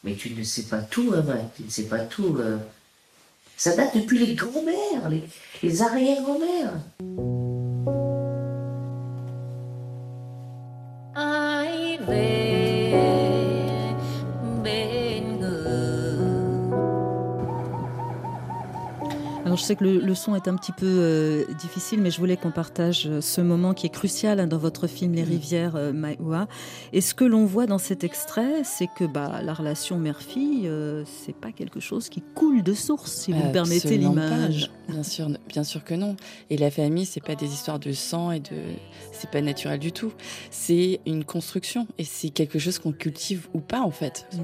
[0.04, 1.24] Mais tu ne sais pas tout, hein,
[1.56, 2.36] tu ne sais pas tout.
[2.38, 2.58] Euh.
[3.58, 5.24] Ça date depuis les grands-mères, les,
[5.64, 6.74] les arrière-grands-mères.
[19.66, 23.08] Sais que le, son est un petit peu euh, difficile, mais je voulais qu'on partage
[23.08, 25.30] euh, ce moment qui est crucial hein, dans votre film Les mm.
[25.30, 26.46] Rivières euh,
[26.94, 31.04] Et ce que l'on voit dans cet extrait, c'est que bah, la relation mère-fille, euh,
[31.06, 34.72] c'est pas quelque chose qui coule de source, si vous me permettez l'image.
[34.88, 36.16] Bien sûr, bien sûr que non.
[36.50, 38.56] Et la famille, c'est pas des histoires de sang et de,
[39.12, 40.14] c'est pas naturel du tout.
[40.52, 44.28] C'est une construction et c'est quelque chose qu'on cultive ou pas en fait.
[44.34, 44.38] Mm.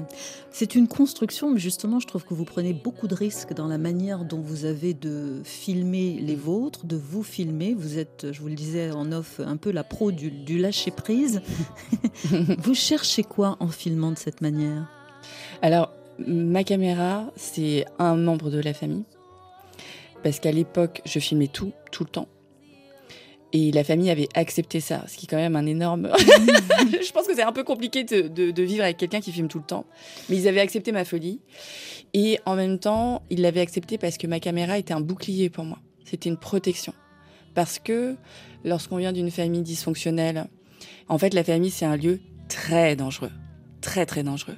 [0.50, 3.78] C'est une construction, mais justement, je trouve que vous prenez beaucoup de risques dans la
[3.78, 5.11] manière dont vous avez de
[5.44, 7.74] filmer les vôtres, de vous filmer.
[7.74, 10.90] Vous êtes, je vous le disais en off, un peu la pro du, du lâcher
[10.90, 11.42] prise.
[12.58, 14.88] vous cherchez quoi en filmant de cette manière?
[15.62, 19.04] Alors, ma caméra, c'est un membre de la famille
[20.22, 22.28] parce qu'à l'époque, je filmais tout, tout le temps.
[23.52, 26.10] Et la famille avait accepté ça, ce qui est quand même un énorme.
[26.16, 29.64] je pense que c'est un peu compliqué de, vivre avec quelqu'un qui filme tout le
[29.64, 29.84] temps.
[30.28, 31.40] Mais ils avaient accepté ma folie.
[32.14, 35.64] Et en même temps, ils l'avaient accepté parce que ma caméra était un bouclier pour
[35.64, 35.78] moi.
[36.04, 36.94] C'était une protection.
[37.54, 38.16] Parce que
[38.64, 40.46] lorsqu'on vient d'une famille dysfonctionnelle,
[41.08, 43.32] en fait, la famille, c'est un lieu très dangereux.
[43.82, 44.56] Très, très dangereux.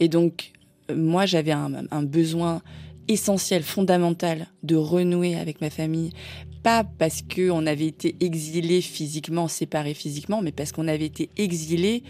[0.00, 0.52] Et donc,
[0.92, 2.62] moi, j'avais un besoin
[3.08, 6.12] essentiel, fondamental de renouer avec ma famille,
[6.62, 12.02] pas parce qu'on avait été exilé physiquement, séparé physiquement, mais parce qu'on avait été exilé,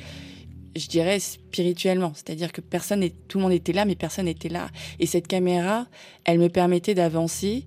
[0.76, 2.12] je dirais, spirituellement.
[2.14, 4.68] C'est-à-dire que personne, tout le monde était là, mais personne n'était là.
[4.98, 5.86] Et cette caméra,
[6.24, 7.66] elle me permettait d'avancer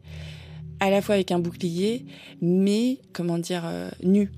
[0.80, 2.06] à la fois avec un bouclier,
[2.42, 4.32] mais, comment dire, euh, nu.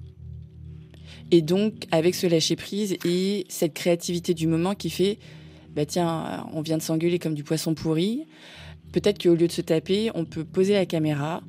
[1.32, 5.18] Et donc, avec ce lâcher-prise et cette créativité du moment qui fait,
[5.76, 8.26] bah tiens, on vient de s'engueuler comme du poisson pourri,
[8.92, 11.42] Peut-être qu'au lieu de se taper, on peut poser la caméra,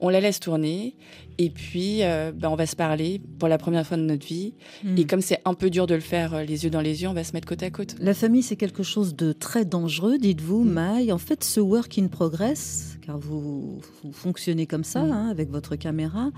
[0.00, 0.96] on la laisse tourner,
[1.38, 4.54] et puis euh, ben, on va se parler pour la première fois de notre vie.
[4.84, 4.96] Hmm.
[4.96, 7.08] Et comme c'est un peu dur de le faire euh, les yeux dans les yeux,
[7.08, 7.96] on va se mettre côte à côte.
[7.98, 10.70] La famille, c'est quelque chose de très dangereux, dites-vous, mm.
[10.70, 11.12] Maï.
[11.12, 13.80] En fait, ce work in progress, car vous,
[14.12, 15.12] fonctionnez comme ça, hmm.
[15.12, 16.30] hein, avec votre caméra,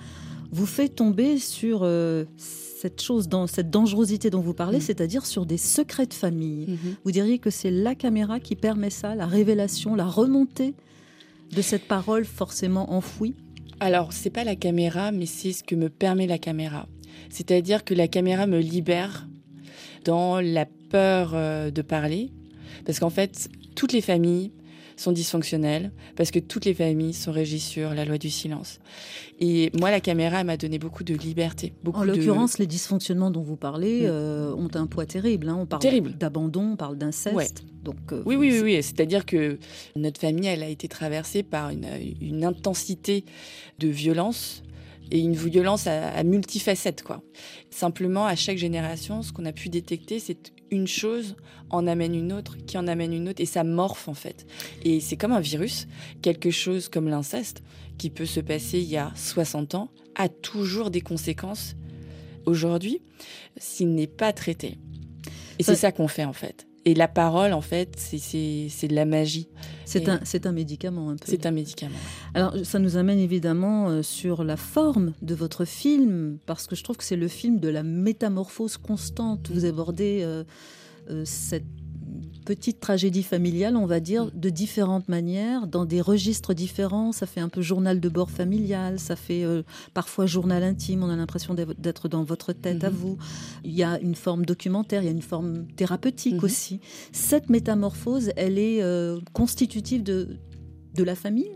[0.50, 1.80] vous fait tomber sur...
[1.82, 2.24] Euh,
[2.76, 4.82] cette chose, dans cette dangerosité dont vous parlez, mm.
[4.82, 6.66] c'est-à-dire sur des secrets de famille.
[6.66, 6.94] Mm-hmm.
[7.04, 10.74] Vous diriez que c'est la caméra qui permet ça, la révélation, la remontée
[11.54, 13.34] de cette parole forcément enfouie
[13.80, 16.86] Alors, c'est pas la caméra, mais c'est ce que me permet la caméra.
[17.30, 19.26] C'est-à-dire que la caméra me libère
[20.04, 22.30] dans la peur euh, de parler,
[22.84, 24.52] parce qu'en fait, toutes les familles
[24.96, 28.80] sont dysfonctionnelles parce que toutes les familles sont régies sur la loi du silence.
[29.38, 31.72] Et moi, la caméra m'a donné beaucoup de liberté.
[31.84, 35.48] Beaucoup en l'occurrence, les dysfonctionnements dont vous parlez euh, ont un poids terrible.
[35.48, 35.58] Hein.
[35.60, 35.82] On parle
[36.18, 37.64] d'abandon, on parle d'inceste.
[37.82, 38.82] Donc, euh, oui, oui, oui, oui.
[38.82, 39.58] C'est-à-dire que
[39.94, 41.86] notre famille, elle a été traversée par une,
[42.20, 43.24] une intensité
[43.78, 44.62] de violence
[45.10, 47.22] et une violence à, à multifacettes quoi.
[47.70, 51.36] Simplement à chaque génération, ce qu'on a pu détecter, c'est une chose
[51.70, 54.46] en amène une autre, qui en amène une autre, et ça morphe en fait.
[54.84, 55.86] Et c'est comme un virus,
[56.22, 57.62] quelque chose comme l'inceste,
[57.98, 61.76] qui peut se passer il y a 60 ans, a toujours des conséquences
[62.44, 63.00] aujourd'hui
[63.56, 64.78] s'il n'est pas traité.
[65.58, 66.66] Et c'est ça qu'on fait en fait.
[66.86, 69.48] Et la parole, en fait, c'est de la magie.
[69.84, 71.24] C'est un, un, médicament un peu.
[71.26, 71.96] C'est un médicament.
[72.32, 76.84] Alors, ça nous amène évidemment euh, sur la forme de votre film, parce que je
[76.84, 79.50] trouve que c'est le film de la métamorphose constante.
[79.52, 80.44] Vous abordez euh,
[81.10, 81.66] euh, cette
[82.46, 87.12] petite tragédie familiale, on va dire, de différentes manières, dans des registres différents.
[87.12, 91.10] Ça fait un peu journal de bord familial, ça fait euh, parfois journal intime, on
[91.10, 92.96] a l'impression d'être dans votre tête à mhm.
[92.96, 93.18] vous.
[93.64, 96.44] Il y a une forme documentaire, il y a une forme thérapeutique mhm.
[96.44, 96.80] aussi.
[97.12, 100.38] Cette métamorphose, elle est euh, constitutive de,
[100.94, 101.50] de la famille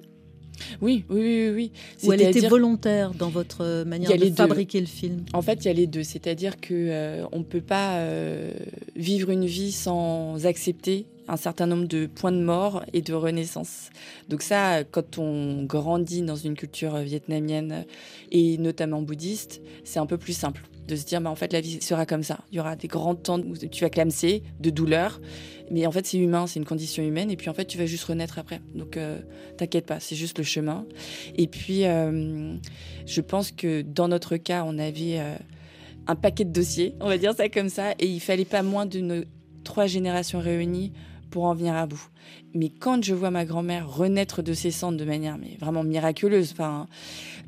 [0.80, 1.72] oui, oui, oui, oui.
[2.04, 5.70] Ou elle était volontaire dans votre manière de fabriquer le film En fait, il y
[5.70, 6.02] a les deux.
[6.02, 8.52] C'est-à-dire que euh, on ne peut pas euh,
[8.96, 13.90] vivre une vie sans accepter un certain nombre de points de mort et de renaissance.
[14.28, 17.84] Donc ça, quand on grandit dans une culture vietnamienne
[18.32, 21.60] et notamment bouddhiste, c'est un peu plus simple de se dire, bah, en fait, la
[21.60, 22.40] vie sera comme ça.
[22.50, 25.20] Il y aura des grands temps où tu vas clamser, de douleur,
[25.70, 27.86] mais en fait, c'est humain, c'est une condition humaine, et puis en fait, tu vas
[27.86, 28.60] juste renaître après.
[28.74, 29.20] Donc, euh,
[29.56, 30.84] t'inquiète pas, c'est juste le chemin.
[31.36, 32.54] Et puis, euh,
[33.06, 35.36] je pense que dans notre cas, on avait euh,
[36.06, 38.86] un paquet de dossiers, on va dire ça comme ça, et il fallait pas moins
[38.86, 39.22] de nos
[39.62, 40.92] trois générations réunies
[41.30, 42.02] pour en venir à bout.
[42.54, 46.52] Mais quand je vois ma grand-mère renaître de ses cendres de manière mais vraiment miraculeuse,
[46.52, 46.88] enfin,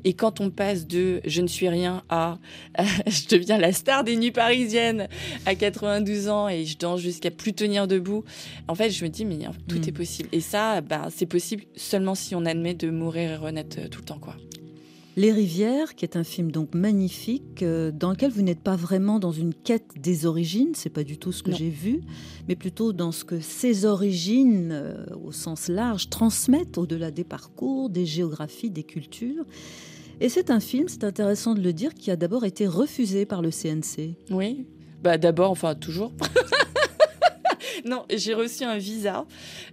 [0.05, 2.37] et quand on passe de je ne suis rien à
[3.07, 5.07] je deviens la star des nuits parisiennes
[5.45, 8.23] à 92 ans et je danse jusqu'à plus tenir debout,
[8.67, 9.87] en fait, je me dis mais tout hmm.
[9.87, 10.29] est possible.
[10.31, 14.05] Et ça, bah, c'est possible seulement si on admet de mourir et renaître tout le
[14.05, 14.35] temps, quoi.
[15.15, 19.19] Les Rivières, qui est un film donc magnifique, euh, dans lequel vous n'êtes pas vraiment
[19.19, 22.01] dans une quête des origines, c'est pas du tout ce que j'ai vu,
[22.47, 27.91] mais plutôt dans ce que ces origines, euh, au sens large, transmettent au-delà des parcours,
[27.91, 29.45] des géographies, des cultures.
[30.19, 33.43] Et c'est un film, c'est intéressant de le dire, qui a d'abord été refusé par
[33.43, 34.15] le CNC.
[34.31, 34.65] Oui,
[35.03, 36.11] bah d'abord, enfin toujours.
[37.85, 39.25] non, j'ai reçu un visa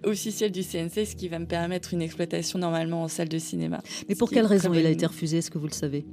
[0.04, 3.82] officiel du CNC, ce qui va me permettre une exploitation normalement en salle de cinéma.
[4.08, 6.04] Mais pour quelle raison il a été refusé Est-ce que vous le savez?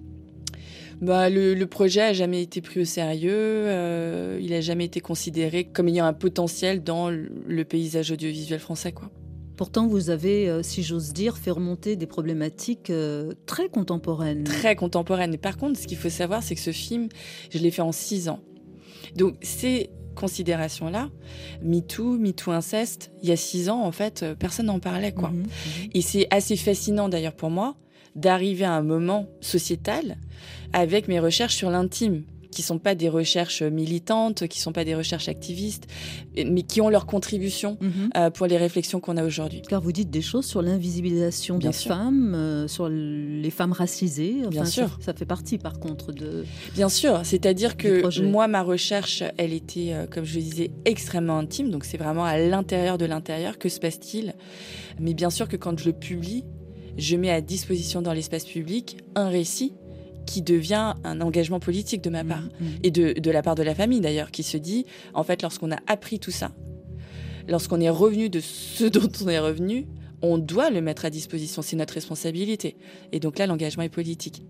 [1.02, 5.66] Bah, le, projet a jamais été pris au sérieux, euh, il a jamais été considéré
[5.66, 8.94] comme ayant un potentiel dans le paysage audiovisuel français.
[8.94, 9.12] Quoi.
[9.58, 14.44] Pourtant, vous avez, euh, si j'ose dire, fait remonter des problématiques euh, très contemporaines.
[14.44, 15.34] Très contemporaines.
[15.34, 17.10] Et par contre, ce qu'il faut savoir, c'est que ce film,
[17.50, 18.40] je l'ai fait en six ans.
[19.16, 21.10] Donc, c'est considération-là,
[21.64, 25.30] MeToo, MeToo inceste, il y a six ans, en fait, euh, personne n'en parlait, quoi.
[25.30, 25.46] Mhm.
[25.94, 27.76] Et c'est assez fascinant, d'ailleurs, pour moi,
[28.16, 30.18] d'arriver à un moment sociétal
[30.74, 34.96] avec mes recherches sur l'intime qui sont pas des recherches militantes, qui sont pas des
[34.96, 35.88] recherches activistes,
[36.36, 38.10] mais qui ont leur contribution mhm.
[38.16, 39.62] euh, pour les réflexions qu'on a aujourd'hui.
[39.62, 44.36] Car vous dites des choses sur l'invisibilisation des femmes, euh, sur les femmes racisées.
[44.50, 44.98] Bien sûr.
[45.02, 46.46] Ça, fait partie, par contre, de.
[46.74, 47.22] Bien sûr.
[47.24, 51.70] C'est-à-dire que moi, ma recherche, elle était, euh, comme je le disais, extrêmement intime.
[51.70, 53.58] Donc, c'est vraiment à l'intérieur de l'intérieur.
[53.58, 54.36] Que se passe-t-il
[55.00, 56.44] Mais bien sûr que quand je le publie,
[56.98, 59.74] je mets à disposition dans l'espace public un récit
[60.28, 62.66] qui devient un engagement politique de ma mm, part mm.
[62.84, 64.86] et de, la part de la famille d'ailleurs, qui se dit,
[65.16, 66.52] en fait, lorsqu'on a appris tout ça,
[67.48, 69.88] lorsqu'on est revenu de ce dont on est revenu,
[70.22, 72.76] on doit le mettre à disposition, c'est notre responsabilité.
[73.12, 74.44] Et donc là, l'engagement est politique.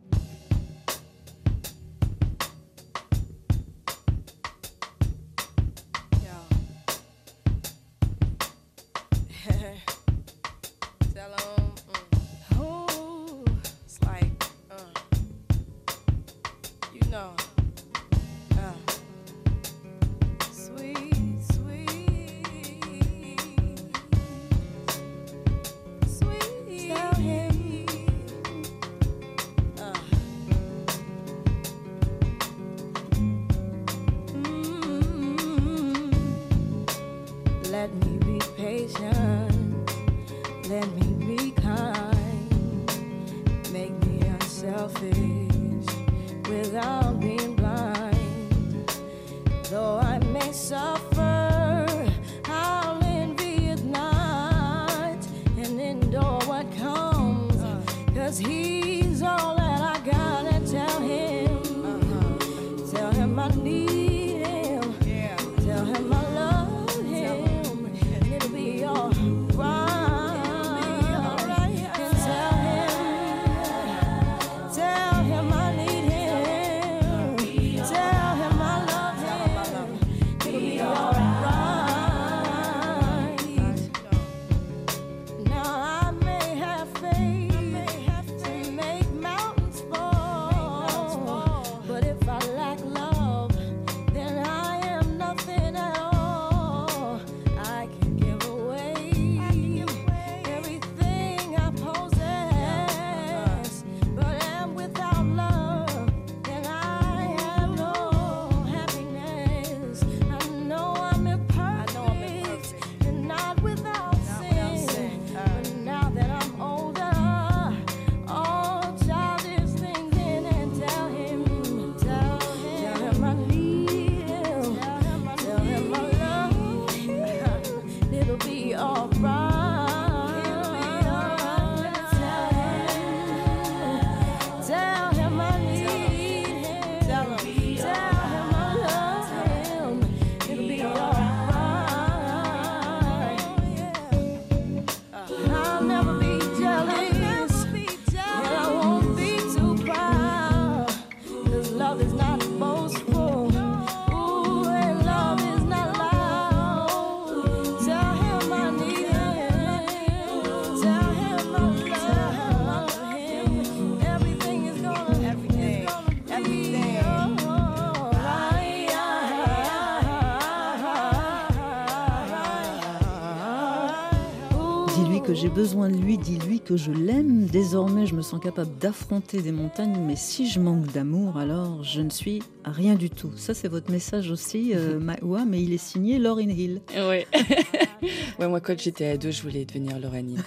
[175.57, 177.47] Besoin de lui, dis-lui que je l'aime.
[177.47, 182.01] Désormais, je me sens capable d'affronter des montagnes, mais si je manque d'amour, alors je
[182.01, 183.31] ne suis rien du tout.
[183.35, 184.99] Ça, c'est votre message aussi, euh,
[185.47, 186.81] mais il est signé Lauryn Hill.
[186.95, 187.25] Oui.
[188.39, 190.43] ouais, moi, quand j'étais ado, je voulais devenir Lauryn Hill.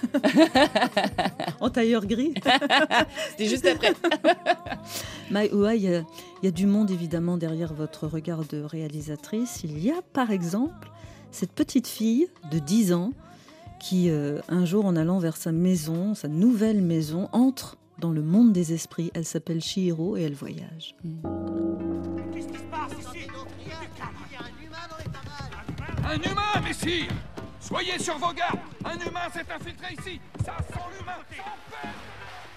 [1.59, 2.33] en tailleur gris
[3.31, 3.93] C'était juste après.
[5.29, 9.59] Maïwa, il y, y a du monde évidemment derrière votre regard de réalisatrice.
[9.65, 10.89] Il y a par exemple
[11.31, 13.11] cette petite fille de 10 ans
[13.81, 18.21] qui, euh, un jour, en allant vers sa maison, sa nouvelle maison, entre dans le
[18.21, 19.11] monde des esprits.
[19.15, 20.95] Elle s'appelle Shihiro et elle voyage.
[22.31, 23.27] Qu'est-ce qui se passe ici?
[26.05, 27.07] Un humain, messire!
[27.59, 28.59] Soyez sur vos gardes.
[28.85, 30.19] Un humain s'est infiltré ici.
[30.45, 31.17] Ça sent l'humain.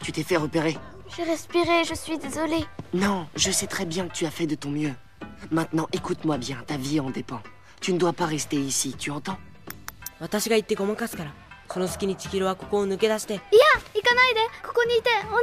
[0.02, 0.76] Tu t'es fait repérer?
[1.16, 2.64] J'ai respiré, je suis désolée.
[2.92, 4.92] Non, je sais très bien que tu as fait de ton mieux.
[5.50, 7.40] Maintenant, écoute-moi bien, ta vie en dépend.
[7.80, 9.38] Tu ne dois pas rester ici, tu entends?
[10.20, 11.34] 私が行ってごまかすから
[11.70, 13.40] その隙に千尋はここを抜け出していや
[13.94, 15.42] 行かないでここにいてお願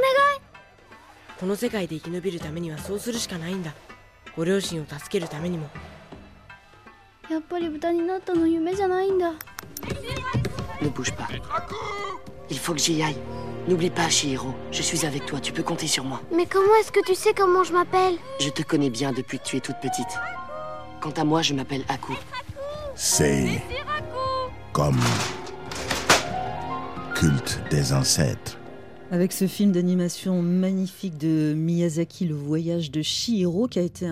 [1.38, 3.74] この世界で生き延びるためにはそうするしかないんだ
[4.36, 5.68] ご両親を助けるためにも
[7.28, 9.32] やっぱり豚になったの夢じゃないんだ
[10.82, 11.28] Ne bouge pas.
[12.50, 13.16] Il faut que j'y aille.
[13.68, 14.52] N'oublie pas, Chihiro.
[14.72, 15.38] Je suis avec toi.
[15.40, 16.20] Tu peux compter sur moi.
[16.32, 19.44] Mais comment est-ce que tu sais comment je m'appelle Je te connais bien depuis que
[19.44, 20.18] tu es toute petite.
[21.00, 22.14] Quant à moi, je m'appelle Aku.
[22.96, 23.62] C'est
[24.72, 24.98] comme
[27.14, 28.58] culte des ancêtres.
[29.10, 34.06] Avec ce film d'animation magnifique de Miyazaki, Le voyage de Shihiro, qui a été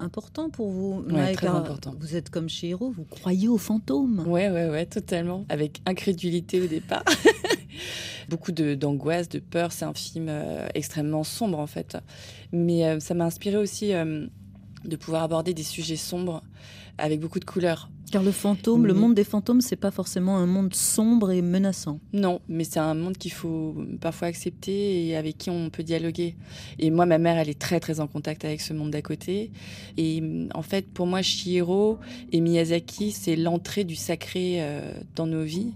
[0.00, 1.04] important pour vous.
[1.34, 1.94] très important.
[2.00, 4.24] Vous êtes comme Shihiro, vous croyez aux fantômes.
[4.26, 5.44] Ouais, ouais, ouais, totalement.
[5.50, 7.04] Avec incrédulité au départ.
[8.30, 9.70] Beaucoup d'angoisse, de, peur.
[9.70, 11.98] C'est un film euh, extrêmement sombre en fait.
[12.52, 14.26] Mais euh, ça m'a inspiré aussi euh,
[14.86, 16.42] de pouvoir aborder des sujets sombres
[16.96, 17.90] avec beaucoup de couleurs.
[18.10, 21.98] Car le fantôme, le monde des fantômes, c'est pas forcément un monde sombre et menaçant.
[22.12, 26.36] Non, mais c'est un monde qu'il faut parfois accepter et avec qui on peut dialoguer.
[26.78, 29.50] Et moi, ma mère, elle est très très en contact avec ce monde d'à côté.
[29.96, 30.22] Et
[30.54, 31.98] en fait, pour moi, Shihiro
[32.30, 35.72] et Miyazaki, c'est l'entrée du sacré euh, dans nos vies,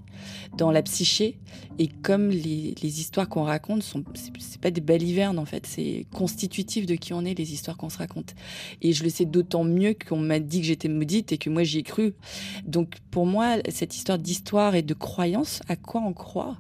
[0.57, 1.37] dans la psyché.
[1.79, 4.05] Et comme les, histoires qu'on raconte sont,
[4.39, 7.89] c'est pas des balivernes en fait, c'est constitutif de qui on est les histoires qu'on
[7.89, 8.35] se raconte.
[8.83, 11.63] Et je le sais d'autant mieux qu'on m'a dit que j'étais maudite et que moi
[11.63, 12.13] j'y ai cru.
[12.65, 16.57] Donc pour moi, cette histoire d'histoire et de croyance, à quoi on croit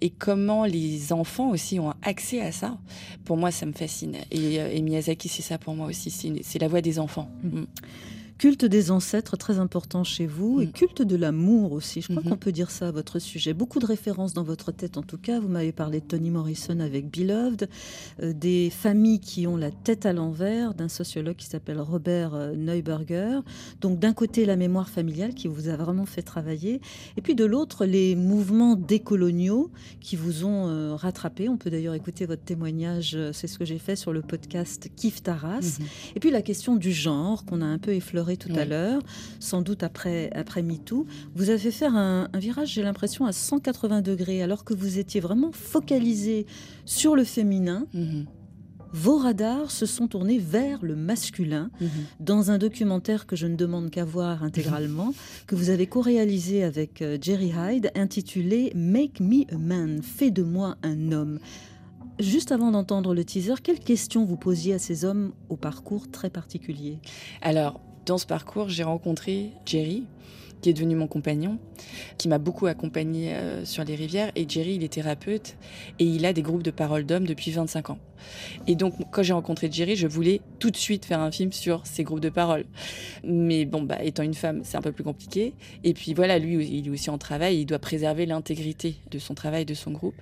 [0.00, 2.78] et comment les enfants aussi ont accès à ça,
[3.24, 4.16] pour moi ça me fascine.
[4.30, 6.10] Et, euh, Miyazaki, c'est ça pour moi aussi,
[6.42, 7.28] c'est la voix des enfants.
[7.42, 7.64] Mmh.
[8.36, 10.72] Culte des ancêtres, très important chez vous, et mm.
[10.72, 12.00] culte de l'amour aussi.
[12.00, 12.28] Je crois mm-hmm.
[12.30, 13.54] qu'on peut dire ça à votre sujet.
[13.54, 15.38] Beaucoup de références dans votre tête, en tout cas.
[15.38, 17.68] Vous m'avez parlé de Toni Morrison avec Beloved,
[18.22, 22.56] euh, des familles qui ont la tête à l'envers, d'un sociologue qui s'appelle Robert euh,
[22.56, 23.38] Neuberger.
[23.80, 26.80] Donc, d'un côté, la mémoire familiale qui vous a vraiment fait travailler,
[27.16, 29.70] et puis de l'autre, les mouvements décoloniaux
[30.00, 31.48] qui vous ont euh, rattrapé.
[31.48, 35.22] On peut d'ailleurs écouter votre témoignage, c'est ce que j'ai fait sur le podcast Kif
[35.22, 35.60] Taras.
[35.60, 35.82] Mm-hmm.
[36.16, 39.00] Et puis la question du genre qu'on a un peu effleuré tout à l'heure,
[39.40, 41.06] sans doute après, après MeToo.
[41.34, 45.52] Vous avez fait un, virage, j'ai l'impression, à 180 degrés, alors que vous étiez vraiment
[45.52, 46.46] focalisé
[46.84, 47.86] sur le féminin.
[47.94, 48.26] Mhm.
[48.92, 51.88] Vos radars se sont tournés vers le masculin mhm.
[52.20, 55.12] dans un documentaire que je ne demande qu'à voir intégralement,
[55.48, 60.44] que vous avez co-réalisé avec euh, Jerry Hyde, intitulé Make Me a Man, fais de
[60.44, 61.40] moi un homme.
[62.20, 66.30] Juste avant d'entendre le teaser, quelles questions vous posiez à ces hommes au parcours très
[66.30, 67.00] particulier?
[67.42, 70.04] Alors, dans ce parcours, j'ai rencontré Jerry,
[70.60, 71.58] qui est devenu mon compagnon,
[72.16, 74.32] qui m'a beaucoup accompagné euh, sur les rivières.
[74.34, 75.56] Et Jerry, il est thérapeute
[75.98, 77.98] et il a des groupes de parole d'hommes depuis 25 ans.
[78.66, 81.86] Et donc, quand j'ai rencontré Jerry, je voulais tout de suite faire un film sur
[81.86, 82.64] ces groupes de parole.
[83.24, 85.52] Mais bon, bah, étant une femme, c'est un peu plus compliqué.
[85.84, 89.34] Et puis voilà, lui, il est aussi en travail, il doit préserver l'intégrité de son
[89.34, 90.16] travail, de son groupe.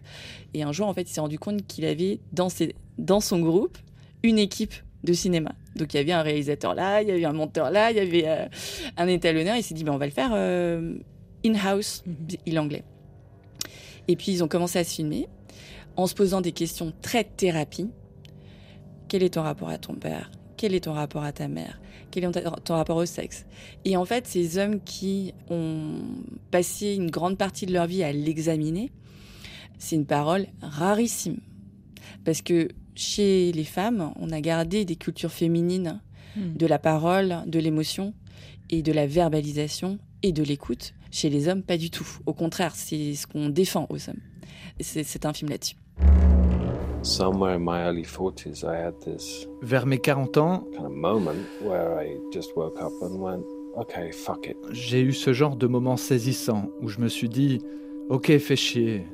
[0.55, 3.39] Et un jour, en fait, il s'est rendu compte qu'il avait dans, ses, dans son
[3.39, 3.79] groupe
[4.25, 4.75] une équipe
[5.05, 5.53] de cinéma.
[5.77, 8.01] Donc il y avait un réalisateur là, il y avait un monteur là, il y
[8.01, 8.47] avait euh,
[8.97, 9.57] un étalonneur.
[9.57, 10.97] Il s'est dit, ben, on va le faire euh,
[11.45, 12.05] in-house,
[12.47, 12.85] il anglais.
[14.09, 15.29] Et puis ils ont commencé à se filmer
[15.97, 17.91] en se posant des questions très thérapie.
[19.09, 20.31] Quel est ton rapport à ton père?
[20.57, 21.81] Quel est ton rapport à ta mère?
[22.11, 22.33] Quel est
[22.65, 23.47] ton rapport au sexe?
[23.85, 26.01] Et en fait, ces hommes qui ont
[26.51, 28.91] passé une grande partie de leur vie à l'examiner,
[29.79, 31.41] c'est une parole rarissime.
[32.25, 36.01] Parce que chez les femmes, on a gardé des cultures féminines
[36.37, 36.57] hmm.
[36.57, 38.15] de la parole, de l'émotion
[38.71, 40.95] et de la verbalisation et de l'écoute.
[41.11, 42.07] Chez les hommes, pas du tout.
[42.27, 44.21] Au contraire, c'est ce qu'on défend aux hommes.
[44.81, 45.77] C'est un film là-dessus.
[49.63, 50.65] Vers mes 40 ans,
[54.71, 57.61] j'ai eu ce genre de moment saisissant où je me suis dit,
[58.09, 59.07] ok, fais chier.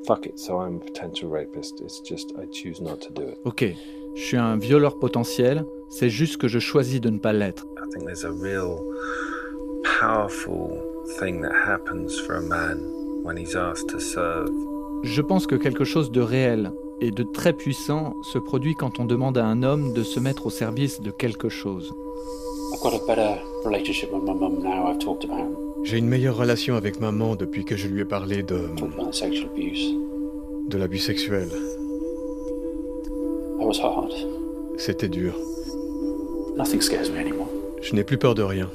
[3.45, 3.65] Ok,
[4.15, 7.67] je suis un violeur potentiel, c'est juste que je choisis de ne pas l'être.
[15.03, 19.05] Je pense que quelque chose de réel et de très puissant se produit quand on
[19.05, 21.95] demande à un homme de se mettre au service de quelque chose.
[25.85, 28.69] J'ai une meilleure relation avec maman depuis que je lui ai parlé de.
[30.69, 31.49] de l'abus sexuel.
[34.77, 35.35] C'était dur.
[37.81, 38.69] Je n'ai plus peur de rien.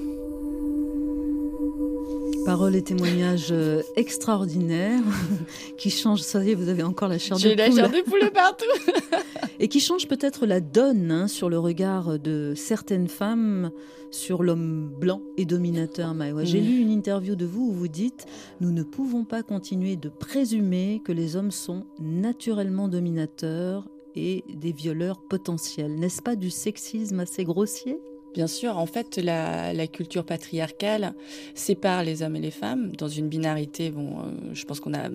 [2.45, 5.01] Paroles et témoignages euh, extraordinaires
[5.77, 6.21] qui changent.
[6.21, 7.49] Ça y est, vous avez encore la chair de poule.
[7.51, 8.65] J'ai la chair de poule partout.
[9.59, 13.71] et qui changent peut-être la donne hein, sur le regard de certaines femmes
[14.11, 16.43] sur l'homme blanc et dominateur Maïwa.
[16.43, 18.25] J'ai lu une interview de vous où vous dites
[18.59, 24.71] Nous ne pouvons pas continuer de présumer que les hommes sont naturellement dominateurs et des
[24.71, 25.95] violeurs potentiels.
[25.95, 27.97] N'est-ce pas du sexisme assez grossier?
[28.34, 31.13] Bien sûr, en fait, la, culture patriarcale
[31.53, 33.91] sépare les hommes et les femmes dans une binarité.
[33.91, 35.09] Bon, euh, je pense qu'on a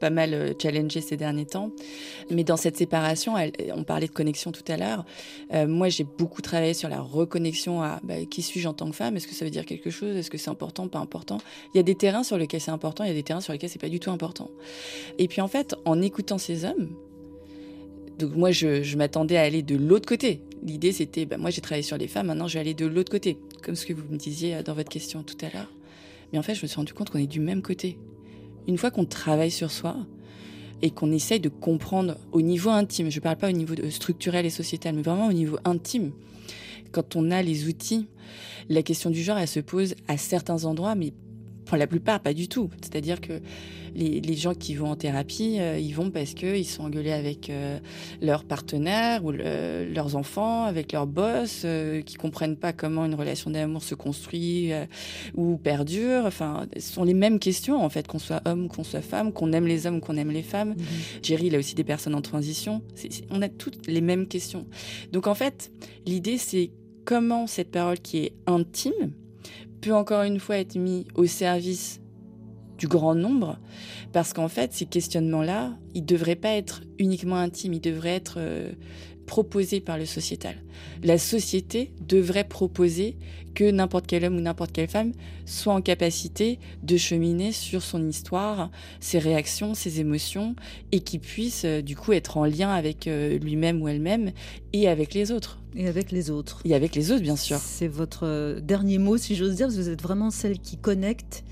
[0.00, 1.70] pas mal euh, challengé ces derniers temps,
[2.30, 3.36] mais dans cette séparation,
[3.74, 5.06] on parlait de connexion tout à l'heure.
[5.54, 8.96] Euh, moi, j'ai beaucoup travaillé sur la reconnexion à bah, qui suis-je en tant que
[8.96, 9.16] femme?
[9.16, 10.16] Est-ce que ça veut dire quelque chose?
[10.16, 11.38] Est-ce que c'est important, pas important?
[11.72, 13.54] Il y a des terrains sur lesquels c'est important, il y a des terrains sur
[13.54, 14.50] lesquels c'est pas du tout important.
[15.18, 16.90] Et puis en fait, en écoutant ces hommes,
[18.18, 21.82] donc moi, je m'attendais à aller de l'autre côté, L'idée, c'était, bah, moi j'ai travaillé
[21.82, 24.16] sur les femmes, maintenant je vais aller de l'autre côté, comme ce que vous me
[24.16, 25.70] disiez euh, dans votre question tout à l'heure.
[26.32, 27.98] Mais en fait, je me suis rendu compte qu'on est du même côté.
[28.66, 29.96] Une fois qu'on travaille sur soi
[30.82, 34.44] et qu'on essaye de comprendre au niveau intime, je ne parle pas au niveau structurel
[34.44, 36.12] et sociétal, mais vraiment au niveau intime,
[36.92, 38.06] quand on a les outils,
[38.68, 41.12] la question du genre, elle se pose à certains endroits, mais
[41.68, 42.70] pour la plupart, pas du tout.
[42.80, 43.40] C'est-à-dire que
[43.94, 47.78] les, gens qui vont en thérapie, euh, ils vont parce qu'ils sont engueulés avec euh,
[48.22, 53.50] leur partenaire ou leurs enfants, avec leur boss, euh, qui comprennent pas comment une relation
[53.50, 54.70] d'amour se construit
[55.34, 56.24] ou perdure.
[56.24, 59.52] Enfin, ce sont les mêmes questions en fait, qu'on soit homme, qu'on soit femme, qu'on
[59.52, 60.70] aime les hommes, qu'on aime les femmes.
[60.70, 60.86] Mhm.
[61.22, 62.82] Jerry, il a aussi des personnes en transition.
[63.30, 64.66] on a toutes les mêmes questions.
[65.12, 65.70] Donc en fait,
[66.06, 66.70] l'idée c'est
[67.04, 69.12] comment cette parole qui est intime
[69.80, 72.00] peut encore une fois être mise au service
[72.78, 73.58] du grand nombre,
[74.12, 78.36] parce qu'en fait, ces questionnements-là, ils ne devraient pas être uniquement intimes, ils devraient être
[78.38, 78.72] euh,
[79.28, 80.56] proposés par le sociétal.
[81.04, 83.16] La société devrait proposer
[83.54, 85.12] que n'importe quel homme ou n'importe quelle femme
[85.44, 88.70] soit en capacité de cheminer sur son histoire,
[89.00, 90.56] ses réactions, ses émotions,
[90.92, 94.32] et qui puisse euh, du coup être en lien avec euh, lui-même ou elle-même
[94.72, 95.58] et avec les autres.
[95.76, 96.60] Et avec les autres.
[96.64, 97.58] Et avec les autres, bien sûr.
[97.58, 101.44] C'est votre dernier mot, si j'ose dire, parce que vous êtes vraiment celle qui connecte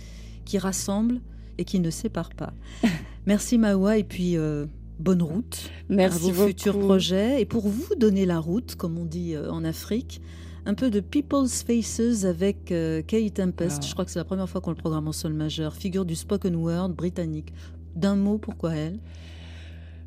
[0.46, 1.20] qui rassemble
[1.58, 2.54] et qui ne sépare pas.
[3.26, 4.66] Merci Mawa et puis euh,
[4.98, 7.40] bonne route Merci à vos futurs projets.
[7.40, 10.20] Et pour vous donner la route, comme on dit euh, en Afrique,
[10.64, 13.80] un peu de People's Faces avec euh, Kay Tempest.
[13.82, 13.86] Ah.
[13.86, 15.74] Je crois que c'est la première fois qu'on le programme en sol majeur.
[15.74, 17.52] Figure du spoken word britannique.
[17.94, 18.98] D'un mot, pourquoi elle?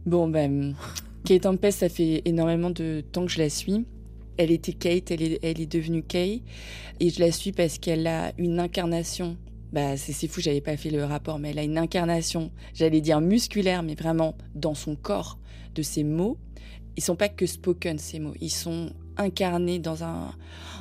[0.05, 0.75] Bon, ben,
[1.23, 3.85] Kay Tempest, ça fait énormément de temps que je la suis.
[4.37, 6.41] Elle était Kate, elle est, elle est devenue Kay.
[6.99, 9.37] Et je la suis parce qu'elle a une incarnation
[9.71, 13.21] bah, c'est fou, j'avais pas fait le rapport, mais elle a une incarnation, j'allais dire
[13.21, 15.37] musculaire, mais vraiment dans son corps,
[15.75, 16.37] de ses mots.
[16.97, 20.33] Ils sont pas que spoken, ces mots, ils sont incarnés dans, un,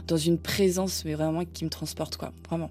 [0.07, 2.71] dans une présence, mais vraiment qui me transporte, quoi, vraiment.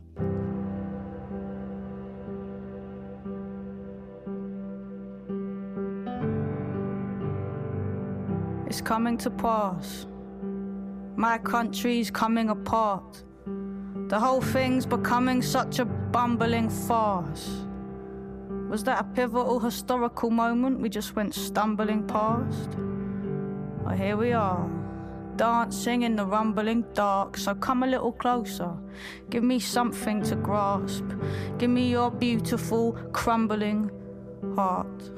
[8.67, 10.07] It's coming to pass.
[11.15, 13.23] My country's coming apart.
[14.09, 17.65] The whole thing's becoming such a bumbling farce.
[18.69, 22.69] Was that a pivotal historical moment we just went stumbling past?
[23.83, 24.65] Well, here we are,
[25.35, 27.35] dancing in the rumbling dark.
[27.35, 28.71] So come a little closer.
[29.29, 31.03] Give me something to grasp.
[31.57, 33.91] Give me your beautiful, crumbling
[34.55, 35.11] heart.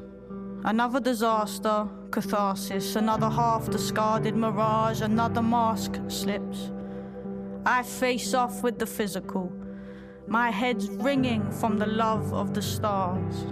[0.64, 6.72] Another disaster, catharsis, another half discarded mirage, another mask slips.
[7.70, 9.54] I face off with the physical,
[10.26, 13.46] my head's ringing from the love of the stars.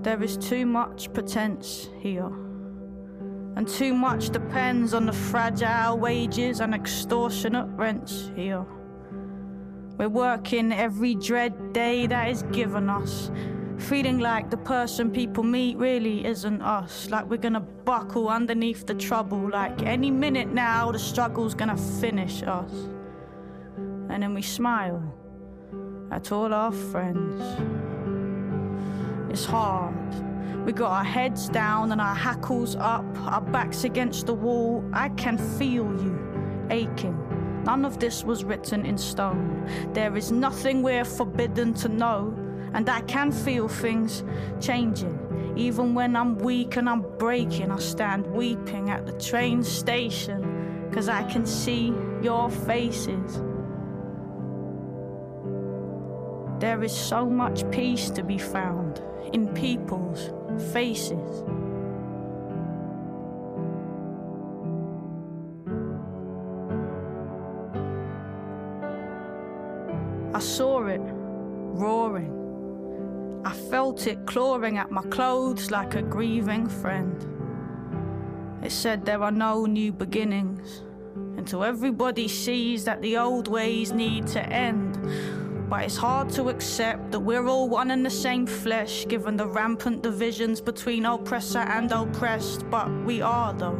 [0.00, 2.32] There is too much pretense here,
[3.56, 8.64] and too much depends on the fragile wages and extortionate rents here.
[9.98, 13.30] We're working every dread day that is given us
[13.78, 17.10] Feeling like the person people meet really isn't us.
[17.10, 19.50] Like we're gonna buckle underneath the trouble.
[19.50, 22.70] Like any minute now, the struggle's gonna finish us.
[24.08, 25.02] And then we smile
[26.12, 27.42] at all our friends.
[29.30, 29.94] It's hard.
[30.64, 34.84] We got our heads down and our hackles up, our backs against the wall.
[34.92, 36.18] I can feel you
[36.70, 37.18] aching.
[37.64, 39.68] None of this was written in stone.
[39.92, 42.43] There is nothing we're forbidden to know
[42.74, 44.24] and I can feel things
[44.60, 45.54] changing.
[45.56, 51.08] Even when I'm weak and I'm breaking, I stand weeping at the train station, cause
[51.08, 53.40] I can see your faces.
[56.58, 59.00] There is so much peace to be found
[59.32, 60.30] in people's
[60.72, 61.44] faces.
[70.34, 72.43] I saw it roaring
[73.44, 77.14] I felt it clawing at my clothes like a grieving friend.
[78.62, 80.82] It said there are no new beginnings
[81.36, 84.98] until everybody sees that the old ways need to end.
[85.68, 89.46] But it's hard to accept that we're all one and the same flesh, given the
[89.46, 92.68] rampant divisions between oppressor and oppressed.
[92.70, 93.76] But we are, though.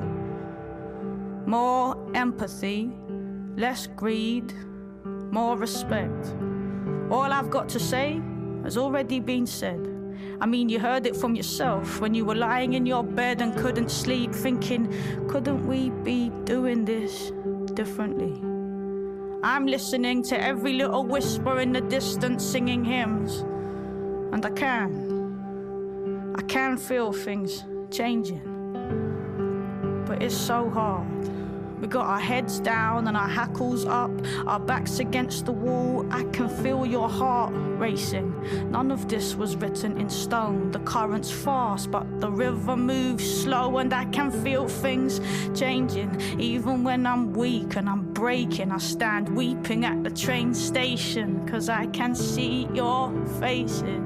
[1.47, 2.91] More empathy,
[3.57, 4.53] less greed,
[5.31, 6.35] more respect.
[7.11, 8.21] All I've got to say
[8.65, 9.79] has already been said.
[10.41, 13.55] I mean, you heard it from yourself when you were lying in your bed and
[13.57, 14.93] couldn't sleep, thinking,
[15.29, 17.31] couldn't we be doing this
[17.75, 18.33] differently?
[19.43, 23.45] I'm listening to every little whisper in the distance singing hymns,
[24.33, 26.35] and I can.
[26.37, 28.43] I can feel things changing,
[30.07, 31.34] but it's so hard.
[31.81, 34.11] We got our heads down and our hackles up,
[34.47, 36.07] our backs against the wall.
[36.11, 38.33] I can feel your heart racing.
[38.71, 40.71] None of this was written in stone.
[40.71, 45.21] The current's fast, but the river moves slow, and I can feel things
[45.55, 46.21] changing.
[46.39, 51.69] Even when I'm weak and I'm breaking, I stand weeping at the train station, cause
[51.69, 54.01] I can see your faces.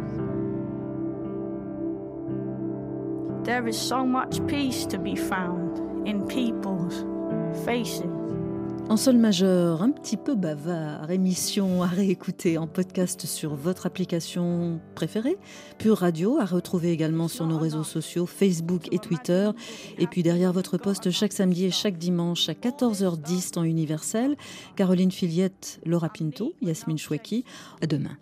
[3.44, 7.04] There is so much peace to be found in people's
[8.88, 14.80] En sol majeur, un petit peu bavard, émission à réécouter en podcast sur votre application
[14.94, 15.36] préférée,
[15.76, 19.50] Pure Radio, à retrouver également sur nos réseaux sociaux, Facebook et Twitter.
[19.98, 24.36] Et puis derrière votre poste chaque samedi et chaque dimanche à 14h10 temps universel,
[24.74, 27.44] Caroline Filiette, Laura Pinto, Yasmine Chouaki.
[27.82, 28.16] À demain.